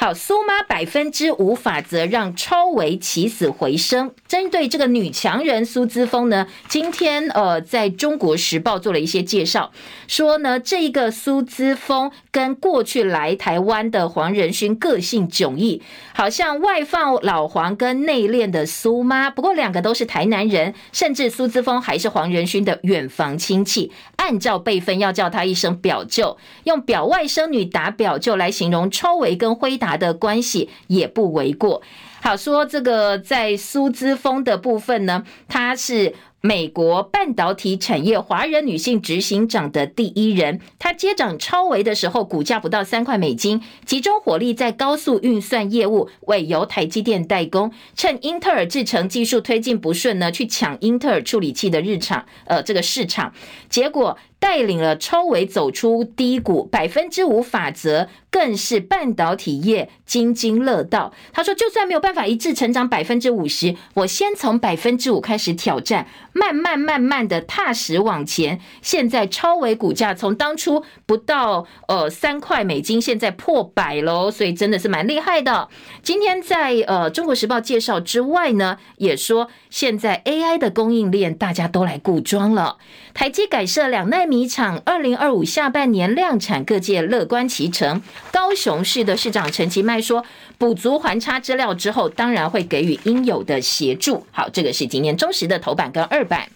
[0.03, 4.11] 好，苏妈百分之五法则让超维起死回生。
[4.27, 9.71] 针对这个女强人苏姿丰呢，今天呃，在中国时报做了一些介绍，
[10.07, 15.83] 说呢，这一个苏姿丰跟过去来台湾的黄仁勋个性迥异，
[16.15, 19.29] 好像外放老黄跟内恋的苏妈。
[19.29, 23.91] 不过两个都是台南人，甚至苏姿丰还是黄仁勋的远房亲戚。
[24.15, 31.81] 按照辈分要叫他一声表舅，用表外甥女打表舅来形容超维跟辉达的关系也不为过。
[32.21, 36.15] 好，说这个在苏姿丰的部分呢，他是。
[36.43, 53.31] 美国半导体产业华人女性执行长的第一人，她接掌超微的时候，股价不到三块美金，集中火力在高速运算业务，为由台积电代工，趁英特尔制程技术推进不顺呢，去抢英特尔处理器的日场，呃，这个市场，
[53.69, 54.17] 结果。
[54.41, 61.13] 带领了超微走出低谷，百分之五法则更是半导体业津津乐道。
[61.31, 68.59] 他说，就算没有办法一致成长百分之五十，我先从百分之五开始挑战，慢慢慢慢的踏实往前。
[68.81, 75.69] 现在超微股价从当初不到呃三块美金，现在破百喽，所以真的是蛮厉害的。
[76.01, 82.77] 今天在呃中国时报介绍之外呢，也说现在 AI 的供应链大家都来固装了，
[83.13, 84.41] 台积改设两奈米。
[84.51, 88.01] 厂二零二五下半年量产，各界乐观其成。
[88.31, 90.25] 高雄市的市长陈其迈说，
[90.57, 94.25] 补足环差资料之后，当然会给予应有的协助。
[94.31, 96.49] 好，这个是今年中时的头版跟二版。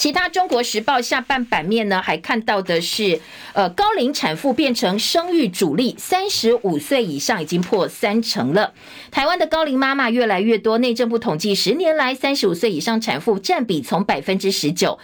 [0.00, 3.20] 其他中国时报下半版面呢，还看到的是，
[3.52, 8.72] 呃，高龄产妇变成生育主力，三十五岁以上已经破三成了。
[9.10, 14.98] 台湾的高龄妈妈越来越多，内政部统计，十年来三十五岁以上产妇占比从百分之十九。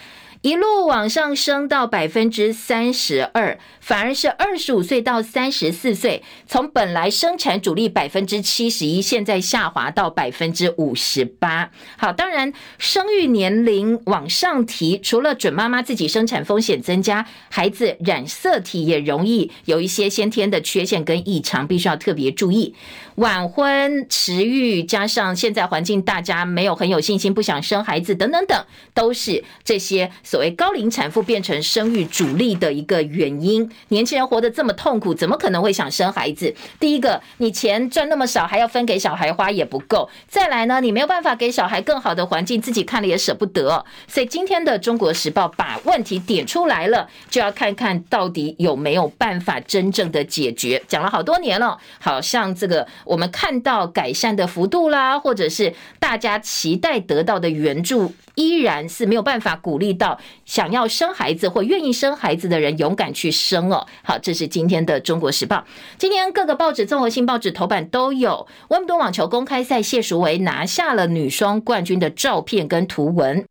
[0.46, 11.72] 一路往上升到百分之三十二，反而是二十五岁到三十四岁，从本来生产主力百分之七十一，现在下滑到百分之五十八。
[11.96, 22.72] 好，当然生育年龄往上提，除了准妈妈自己生产风险增加，孩子染色体也容易有一些先天的缺陷跟异常，必须要特别注意。
[23.16, 33.70] 晚婚迟育，加上现在环境，大家没有很有信心，不想生孩子，等等等，都是这些所谓高龄产妇变成生育主力的一个原因。
[33.88, 36.54] 年轻人活得这么痛苦，怎么可能会想生孩子？
[36.78, 43.82] 第一个，你钱赚那么少，还要分给小孩花也不够；再来呢，你没有办法给小孩更好的环境，自己看了也舍不得。
[44.06, 50.82] 所以今天的《中国时报》把问题点出来了，就要看看到底有没有办法真正的解决。
[50.86, 52.86] 讲了好多年了，好像这个。
[53.06, 63.86] 我们看到改善的幅度啦，或者是大家期待得到的援助，依然是没有办法鼓励到想要生孩子或愿意生孩子的人勇敢去生哦。
[64.02, 65.56] 好，这是今天的《中国时报》。
[65.96, 73.46] 今天各个报纸、综合性报纸头版都有温布顿网球公开赛谢淑薇拿下了女双冠军的照片跟图文。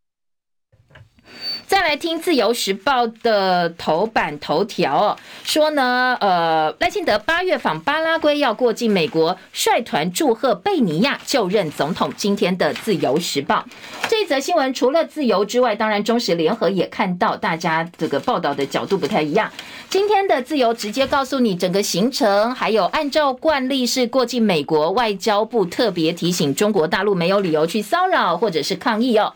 [1.68, 12.14] 再来听《自由时报》的头版头条哦，说呢，呃，赖清德八月访巴拉圭要过境美国，率团祝贺贝尼亚就任总统。
[12.16, 13.66] 今天的《自由时报》
[14.08, 19.52] 这则新闻，除了自由之外，当然中时联合也看到，大家这个报道的角度不太一样。
[19.90, 29.34] 今天的自由直接告诉你整个行程，还有按照惯例是过境美国，外交部特别提醒中国大陆没有理由去骚扰或者是抗议哦。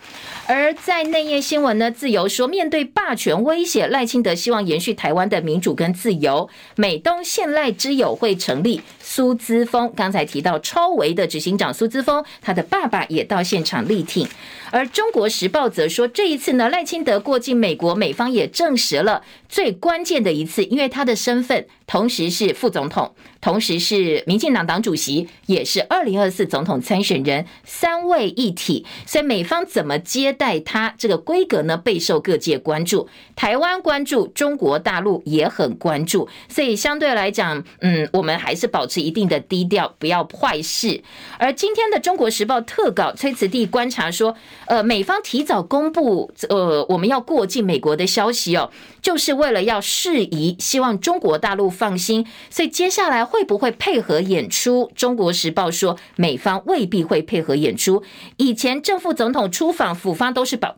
[0.48, 6.50] 而在内页新闻呢，自由说面对霸权威胁，赖清德希望延续台湾的民主跟自由。
[6.76, 8.82] 美东现赖之友会成立。
[9.12, 14.28] 苏姿丰刚才提到超维的执行长苏姿丰，他的爸爸也到现场力挺。
[14.70, 23.16] 而中国时报则说，这一次呢，赖清德过境美国，美方也证实了最关键的一次，因为他的身份同时是副总统。
[23.42, 33.08] 同时是民进党党主席，也是二零二四总统参选人，三位一体，所以美方怎么接待他，这个规格呢，备受各界关注。
[33.38, 41.02] 台湾关注，中国大陆也很关注，所以相对来讲，嗯，我们还是保持一定的低调，不要坏事。
[41.38, 44.36] 而今天的《中国时报》特稿崔慈弟观察说，
[44.68, 48.70] 呃，美方提早公布，呃，我们要过境美国的消息哦，
[49.02, 53.20] 就是为了要释疑，希望中国大陆放心，所以接下来。
[53.30, 54.92] 会不会配合演出？
[54.96, 58.02] 中国时报说，美方未必会配合演出。
[58.38, 60.78] 以前正副总统出访，府方都是保。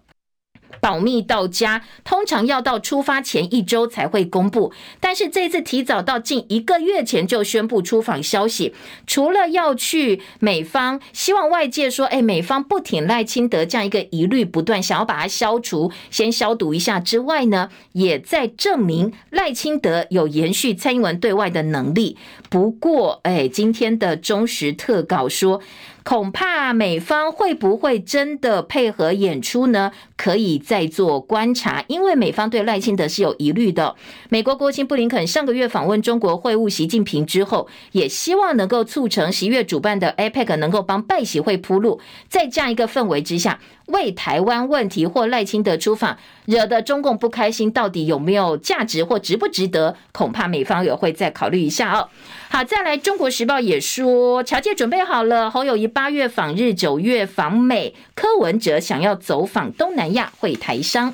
[0.80, 8.74] 保密到家，通常要到出发前一周才会公布，但是这次提早到近一个月前就宣布出访消息。
[9.05, 22.17] 除了要去美方，希望外界说，哎，美方不挺赖清德这样一个疑虑不断，想要把它消除，先消毒一下之外呢，也在证明赖清德有延续蔡英文对外的能力。
[22.49, 25.61] 不过，哎，今天的中时特稿说。
[26.04, 29.91] 恐怕美方会不会真的配合演出呢？
[30.18, 33.95] 可以再做观察，因为美方对赖清德是有疑虑的。
[34.30, 43.60] 美国国务卿布林肯上个月访问中国会晤习近平之后，也希望能够促成十一月主办的 APEC 能够帮拜习会铺路，在这样一个氛围之下。
[43.92, 49.96] 为台湾问题或赖清德出访惹得中共不开心，到底有没有价值或值不值得？
[50.12, 52.10] 恐怕美方也会再考虑一下哦。
[52.50, 61.14] 好，再来，《中国时报》也说，侨界准备好了，侯友谊八月访日，九月访美，柯文哲想要走访东南亚会台商。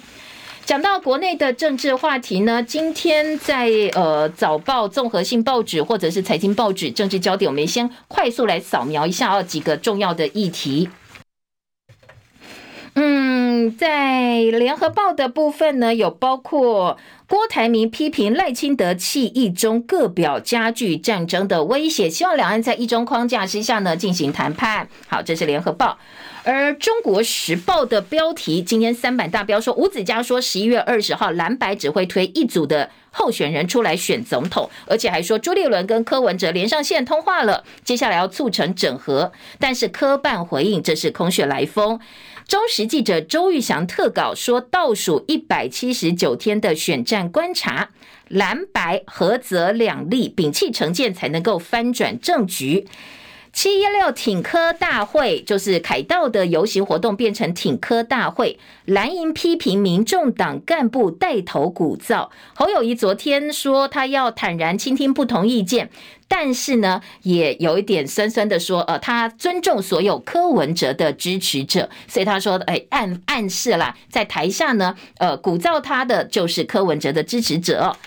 [0.65, 10.89] 讲到国内的政治话题呢，今天在呃早报、综合性报纸或者是财经报纸政治焦点，我们先快速来扫描一下哦几个重要的议题。
[12.99, 24.89] 嗯，在联合报的部分呢，有包括郭台铭批评赖清德弃一中，各表加剧战争的威胁，希望两岸在一中框架之下呢进行谈判。
[25.07, 25.99] 好，这是联合报。
[26.43, 39.31] 而中国时报的标题今天三版大标说，吴子嘉说十一月二十号蓝白只会推一组的候选人出来选总统，而且还说朱立伦跟柯文哲连上线通话了，接下来要促成整合。
[39.59, 41.99] 但是柯办回应，这是空穴来风。
[42.47, 47.89] 中时记者周玉祥特稿说，倒数一百七十九天的选战观察，
[48.29, 52.87] 蓝白合则两利，摒弃成见才能够翻转政局。
[53.57, 62.29] 七一六挺科大会就是凯道的游行活动变成挺科大会，蓝营批评民众党干部带头鼓噪。
[62.53, 65.89] 侯友宜昨天说他要坦然倾听不同意见，
[66.27, 77.97] 但是呢，也有一点酸酸的说，呃，他尊重所有柯文哲的支持者，所以他说，哎，暗暗示啦，在台下呢，呃，鼓噪他的就是柯文哲的支持者。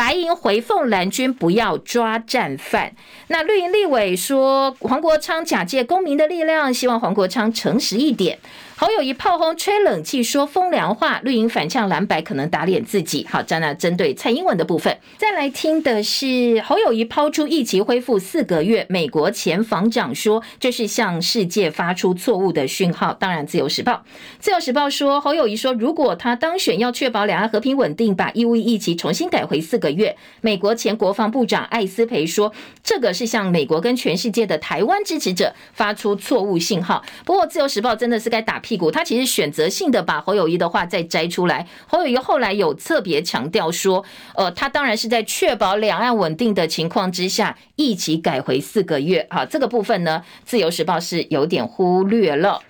[0.00, 2.90] 白银回奉蓝军不要抓战犯。
[3.26, 8.38] 那绿营立委说黄国昌假借公民的力量，希望黄国昌诚实一点。
[8.80, 13.26] 侯友谊炮轰吹冷气说风凉话，绿营反呛蓝白可能打脸自己。
[13.28, 23.12] 好，这呢针对蔡英文的部分，再来听的是侯友谊抛出疫情恢复四个月，美国前防长说这是向世界发出错误的讯号。
[23.12, 24.02] 当然，自由时报，
[24.38, 30.16] 自由时报说侯友谊说如果他当选，要确保两岸和平稳定，把义务疫情重新改回四个月。
[30.40, 37.04] 美国前国防部长艾斯培说这个是向美国跟全世界的台湾支持者发出错误信号。
[37.26, 41.66] 不过，自由时报真的是该打屁股，他其实选择性的把侯友宜的话再摘出来。
[41.88, 44.04] 侯友宜后来有特别强调说，
[44.36, 49.26] 呃，他当然是在确保两岸稳定的情况之下，一起改回四个月。
[49.28, 52.62] 好，这个部分呢，自由时报是有点忽略了。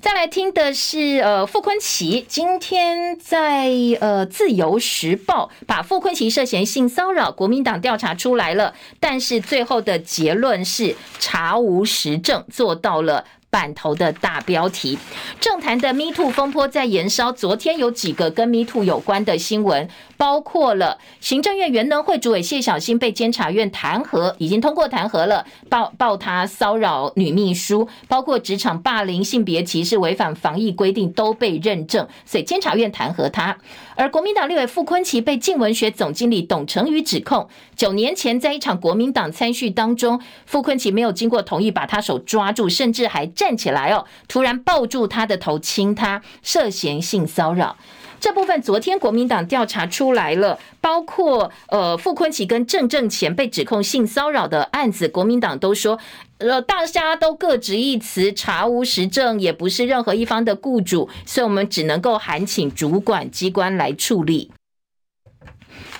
[0.00, 3.68] 再来听的是，呃，傅昆萁今天在
[4.00, 13.24] 呃自由时报把傅昆萁涉嫌性骚扰，国民党调查出来了，但是最后的结论是查无实证，做到了。
[13.50, 14.98] 版头的大标题，
[15.40, 17.32] 政坛的 Me Too 风波在延烧。
[17.32, 19.88] 昨天有几个跟 Me Too 有关的新闻，
[20.18, 33.56] 包括了行政院原能会主委谢小新被监察院弹劾，已经通过弹劾了，报报他骚扰女秘书，包括职场霸凌、性别歧视、违反防疫规定都被认证，所以监察院弹劾他。
[33.94, 47.76] 而国民党立委傅崐萁被镜文学总经理董成宇指控，九年前在一场国民党参叙当中，傅崐萁没有经过同意把他手抓住，甚至还站起来哦，突然抱住他的头亲他，涉嫌性骚扰。
[48.20, 55.98] 这部分昨天国民党调查出来了，包括呃傅昆奇跟郑正前被指控性骚扰的案子，国民党都说。
[56.38, 64.52] 呃，大家都各执一词，查无实证，也不是任何一方的雇主，所以我们只能够函请主管机关来处理。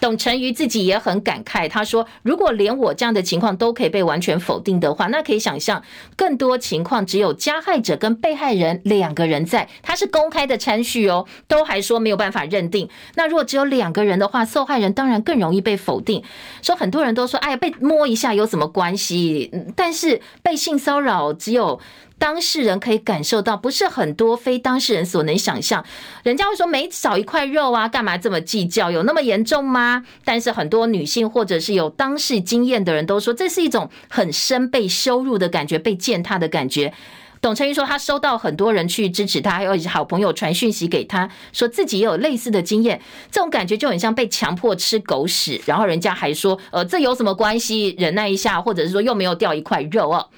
[0.00, 5.82] 董成瑜自己也很感慨，他说：“如果连我这样的情况都可以被完全否定的话，那可以想象
[6.16, 12.88] 更多情况只有加害者跟被害人两个人在，他是公开的参叙哦，都还说没有办法认定。
[13.14, 16.22] 那如果只有两个人的话，受害人当然更容易被否定。
[16.62, 19.50] 说很多人都说，哎呀，被摸一下有什么关系？
[19.74, 21.80] 但是被性骚扰只有。”
[22.18, 25.84] 当事人可以感受到，不是很多非当事人所能想象。
[26.24, 28.90] 人家会说，每少一块肉啊，干嘛这么计较？
[28.90, 30.04] 有那么严重吗？
[30.24, 36.92] 但是很多女性或者是有当事经验的人都说，这是一种很深被羞辱的感觉，被践踏的感觉。
[37.40, 43.00] 董成玉说，他收到很多人去支持他，还有好朋友传讯息给他，说自己也有类似的经验，
[43.30, 45.60] 这种感觉就很像被强迫吃狗屎。
[45.64, 47.94] 然后人家还说，呃，这有什么关系？
[47.96, 50.28] 忍耐一下，或者是说又没有掉一块肉哦。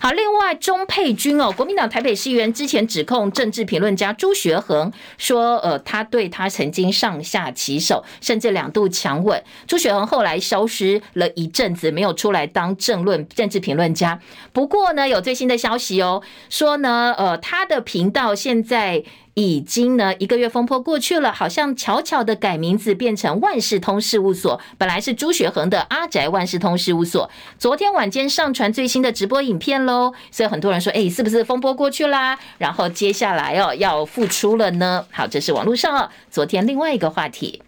[0.00, 9.42] 好，另外钟沛君哦，国民党台北市议员之前指控政治评论家朱学恒说，呃，他对他曾经上下其手，甚至两度强吻。
[9.66, 14.20] 朱学恒后来消失了一阵子，没有出来当政论政治评论家。
[14.52, 19.02] 不过呢，有最新的消息哦，说呢，呃，他的频道现在。
[19.40, 27.30] 已经呢一个月风波过去了，好像巧巧的改名字变成万事通事务所，本来是朱学恒的阿宅万事通事务所。
[27.56, 32.36] 昨天晚间上传最新的直播影片喽，所以很多人说，哎，是不是风波过去啦？
[32.58, 35.06] 然后接下来哦要复出了呢？
[35.12, 37.62] 好，这是网络上哦昨天另外一个话题。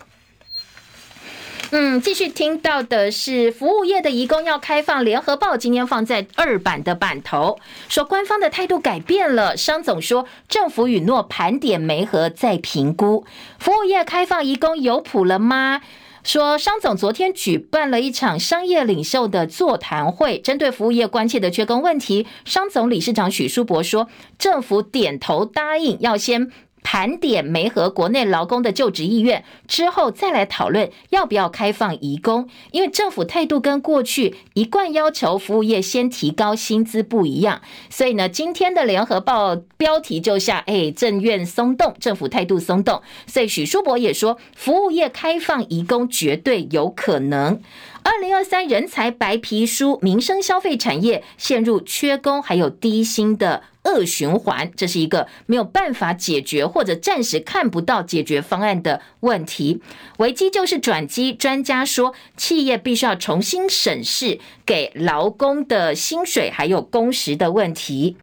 [1.72, 9.56] 嗯，继续听到的是服务业的移工要开放，联合报今天放在二版的版头，说官方的态度改变了。
[9.56, 13.24] 商总说政府允诺盘点媒合再评估，
[13.60, 15.80] 服务业开放移工有谱了吗？
[16.24, 26.50] 说商总昨天举办了一场商业领袖的座谈会，针对服务业关切的缺工问题，商总理事长许书博说，政府点头答应要先。
[26.82, 32.48] 盘点媒合国内劳工的就职意愿之后，再来讨论要不要开放移工。
[32.72, 43.02] 因为政府态度跟过去一贯要求服务业先提高薪资不一样，所以呢，今天的联合报标题就下：哎，政院松动，政府态度松动。
[43.26, 47.60] 所以许书博也说，服务业开放移工绝对有可能。
[48.02, 59.82] 二零二三人才白皮书，民生消费产业陷入缺工还有低薪的恶循环，这是一个没有办法解决或者暂时看不到解决方案的问题。
[60.18, 68.16] 危机就是转机，专家说，企业必须要重新审视给劳工的薪水还有工时的问题。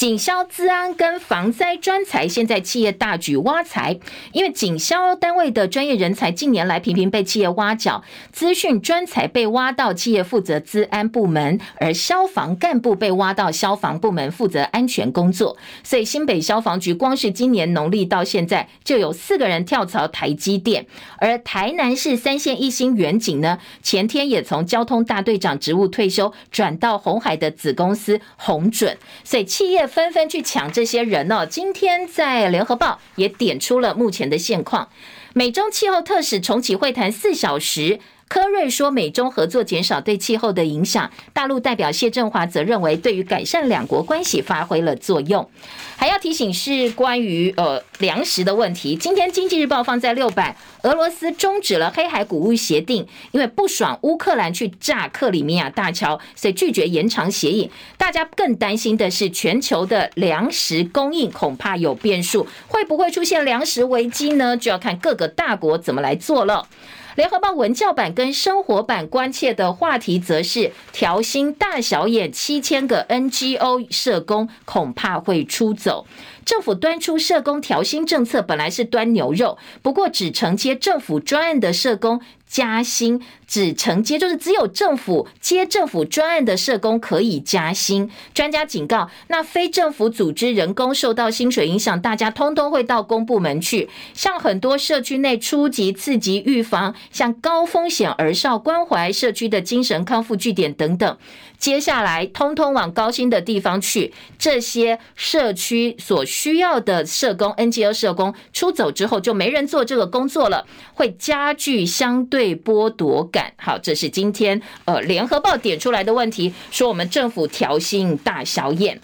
[0.00, 4.00] 警消资安跟防灾专才，现在企业大举挖才，
[4.32, 15.58] 因为警消单位的专业人才近年来频频被企业挖角，资讯专才被挖到企业负责资安部门，而消防干部被挖到消防部门负责安全工作。
[15.84, 20.86] 所以新北消防局光是今年农历到现在，就有四个人跳槽台积电，
[21.18, 29.89] 而台南市三线一星远景呢，前天也从交通大队长职务退休，转到鸿海的子公司鸿准，所以企业。
[29.90, 31.46] 纷纷去抢这些人呢。
[31.46, 34.88] 今天在联合报也点出了目前的现况。
[35.34, 38.00] 美中气候特使重启会谈四小时。
[38.30, 41.10] 柯瑞说，美中合作减少对气候的影响。
[41.32, 45.50] 大陆代表谢振华则认为，对于改善两国关系发挥了作用。
[45.96, 48.94] 还要提醒是关于呃粮食的问题。
[48.94, 57.68] 今天经济日报放在六版，俄罗斯终止了黑海谷物协定，因为不爽乌克兰去炸克里米亚大桥，所以拒绝延长协议。
[57.98, 64.56] 大家更担心的是，全球的粮食供应恐怕有变数，会不会出现粮食危机呢？
[64.56, 66.68] 就要看各个大国怎么来做了。
[67.16, 76.06] 联合报文教版跟生活版关切的话题，则是调薪大小眼，七千个 NGO 社工恐怕会出走。
[76.44, 82.20] 政府端出社工调薪政策，本来是端牛肉，不过只承接政府专案的社工。
[82.50, 88.10] 加薪只承接，就是只有政府接政府专案的社工可以加薪。
[88.34, 93.88] 专家警告，那非政府组织人工受到薪水影响，大家通通会到公部门去。
[94.14, 101.16] 像很多社区内初级、次级预防，像高风险儿少关怀社区的精神康复据点等等。
[101.60, 104.12] 接下来，通通往高薪的地方去。
[104.38, 113.52] 这些社区所需要的社工、NGO 社工出走之后，就没人做这个工作了，会加剧相对剥夺感。
[113.58, 118.98] 好，这是今天呃联合报点出来的问题，说我们政府调薪大小眼。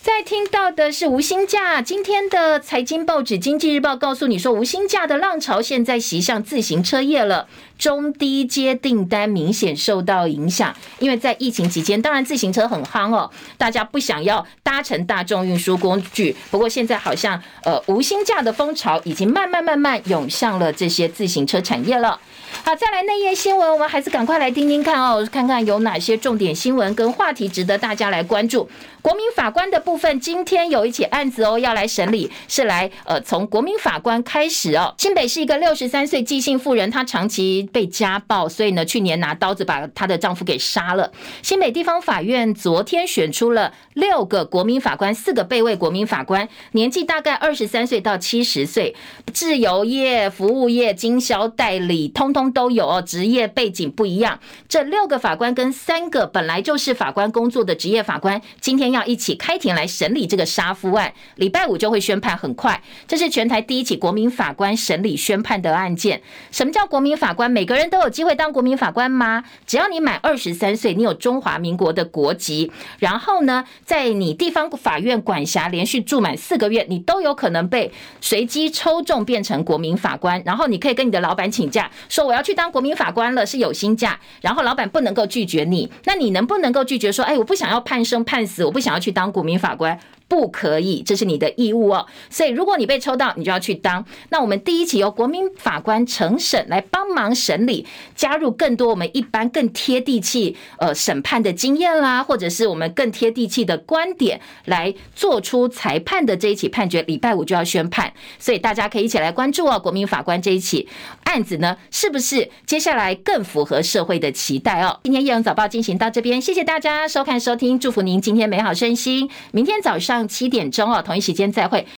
[0.00, 7.48] 再听到的是无薪假，今天的财经报纸《经济日报》告诉你说，无薪假的浪潮现在袭向自行车业了。
[7.76, 16.34] 中低阶订单明显受到影响，因为在疫情期间，当然自行车很夯哦，大家不想要搭乘大众运输工具。
[16.50, 22.18] 不过现在好像呃无薪假的风潮已经慢慢慢慢涌向了这些自行车产业了。
[22.64, 28.68] 好，再来内页新闻，我们还是赶快来听听看哦，看看有哪些重点新闻跟话题值得大家来关注。
[29.00, 34.94] 国民法官的部分，今天有一起案子哦要来审理，是来呃从国民法官开始哦。
[34.98, 41.12] 新北是一个六十三岁纪姓妇人，她长期被家暴，所以呢，去年拿刀子把她的丈夫给杀了。
[41.42, 48.96] 新北地方法院昨天选出了六个国民法官，四个被位国民法官，年纪大概二十三岁到七十岁，
[49.32, 54.40] 自由业、服务业、经销代理，通通都有哦，职业背景不一样。
[54.68, 62.82] 这六个法官跟三个本来就是法官工作的职业法官，今天要一起开庭来审理这个杀夫案，礼拜五就会宣判，很快。
[63.06, 66.20] 这是全台第一起国民法官审理宣判的案件。
[66.50, 67.50] 什么叫国民法官？
[67.50, 69.44] 每个人都有机会当国民法官吗？
[69.66, 80.42] 只要你满二十三岁，你有中华民国的国籍，然后呢，在你地方法院管辖连续住满四个月，你都有可能被随机抽中变成国民法官。
[80.44, 84.18] 然后你可以跟你的老板请假，说我要去当国民法官了，是有薪假。
[84.40, 89.98] 然后老板不能够拒绝你，那你能不能够拒绝说，哎，我不想要判生判死，我不想要去当股民法官？
[90.28, 92.06] 不可以，这是你的义务哦。
[92.28, 94.04] 所以，如果你被抽到，你就要去当。
[94.28, 108.12] 那我们第一起由国民法官承审来帮忙审理，加入更多我们一般更贴地气呃审判的经验啦，或者是我们更贴地气的观点来做出裁判的这一起判决，礼拜五就要宣判。
[108.38, 110.86] 所以大家可以一起来关注哦，国民法官这一起
[111.24, 115.00] 案子呢，是不是接下来更符合社会的期待哦？
[115.04, 119.30] 今天叶荣早报进行到这边，谢谢大家收看收听，祝福您今天美好身心。
[119.52, 120.28] 明天早上上。
[120.28, 121.86] 七点钟哦，同一时间再会。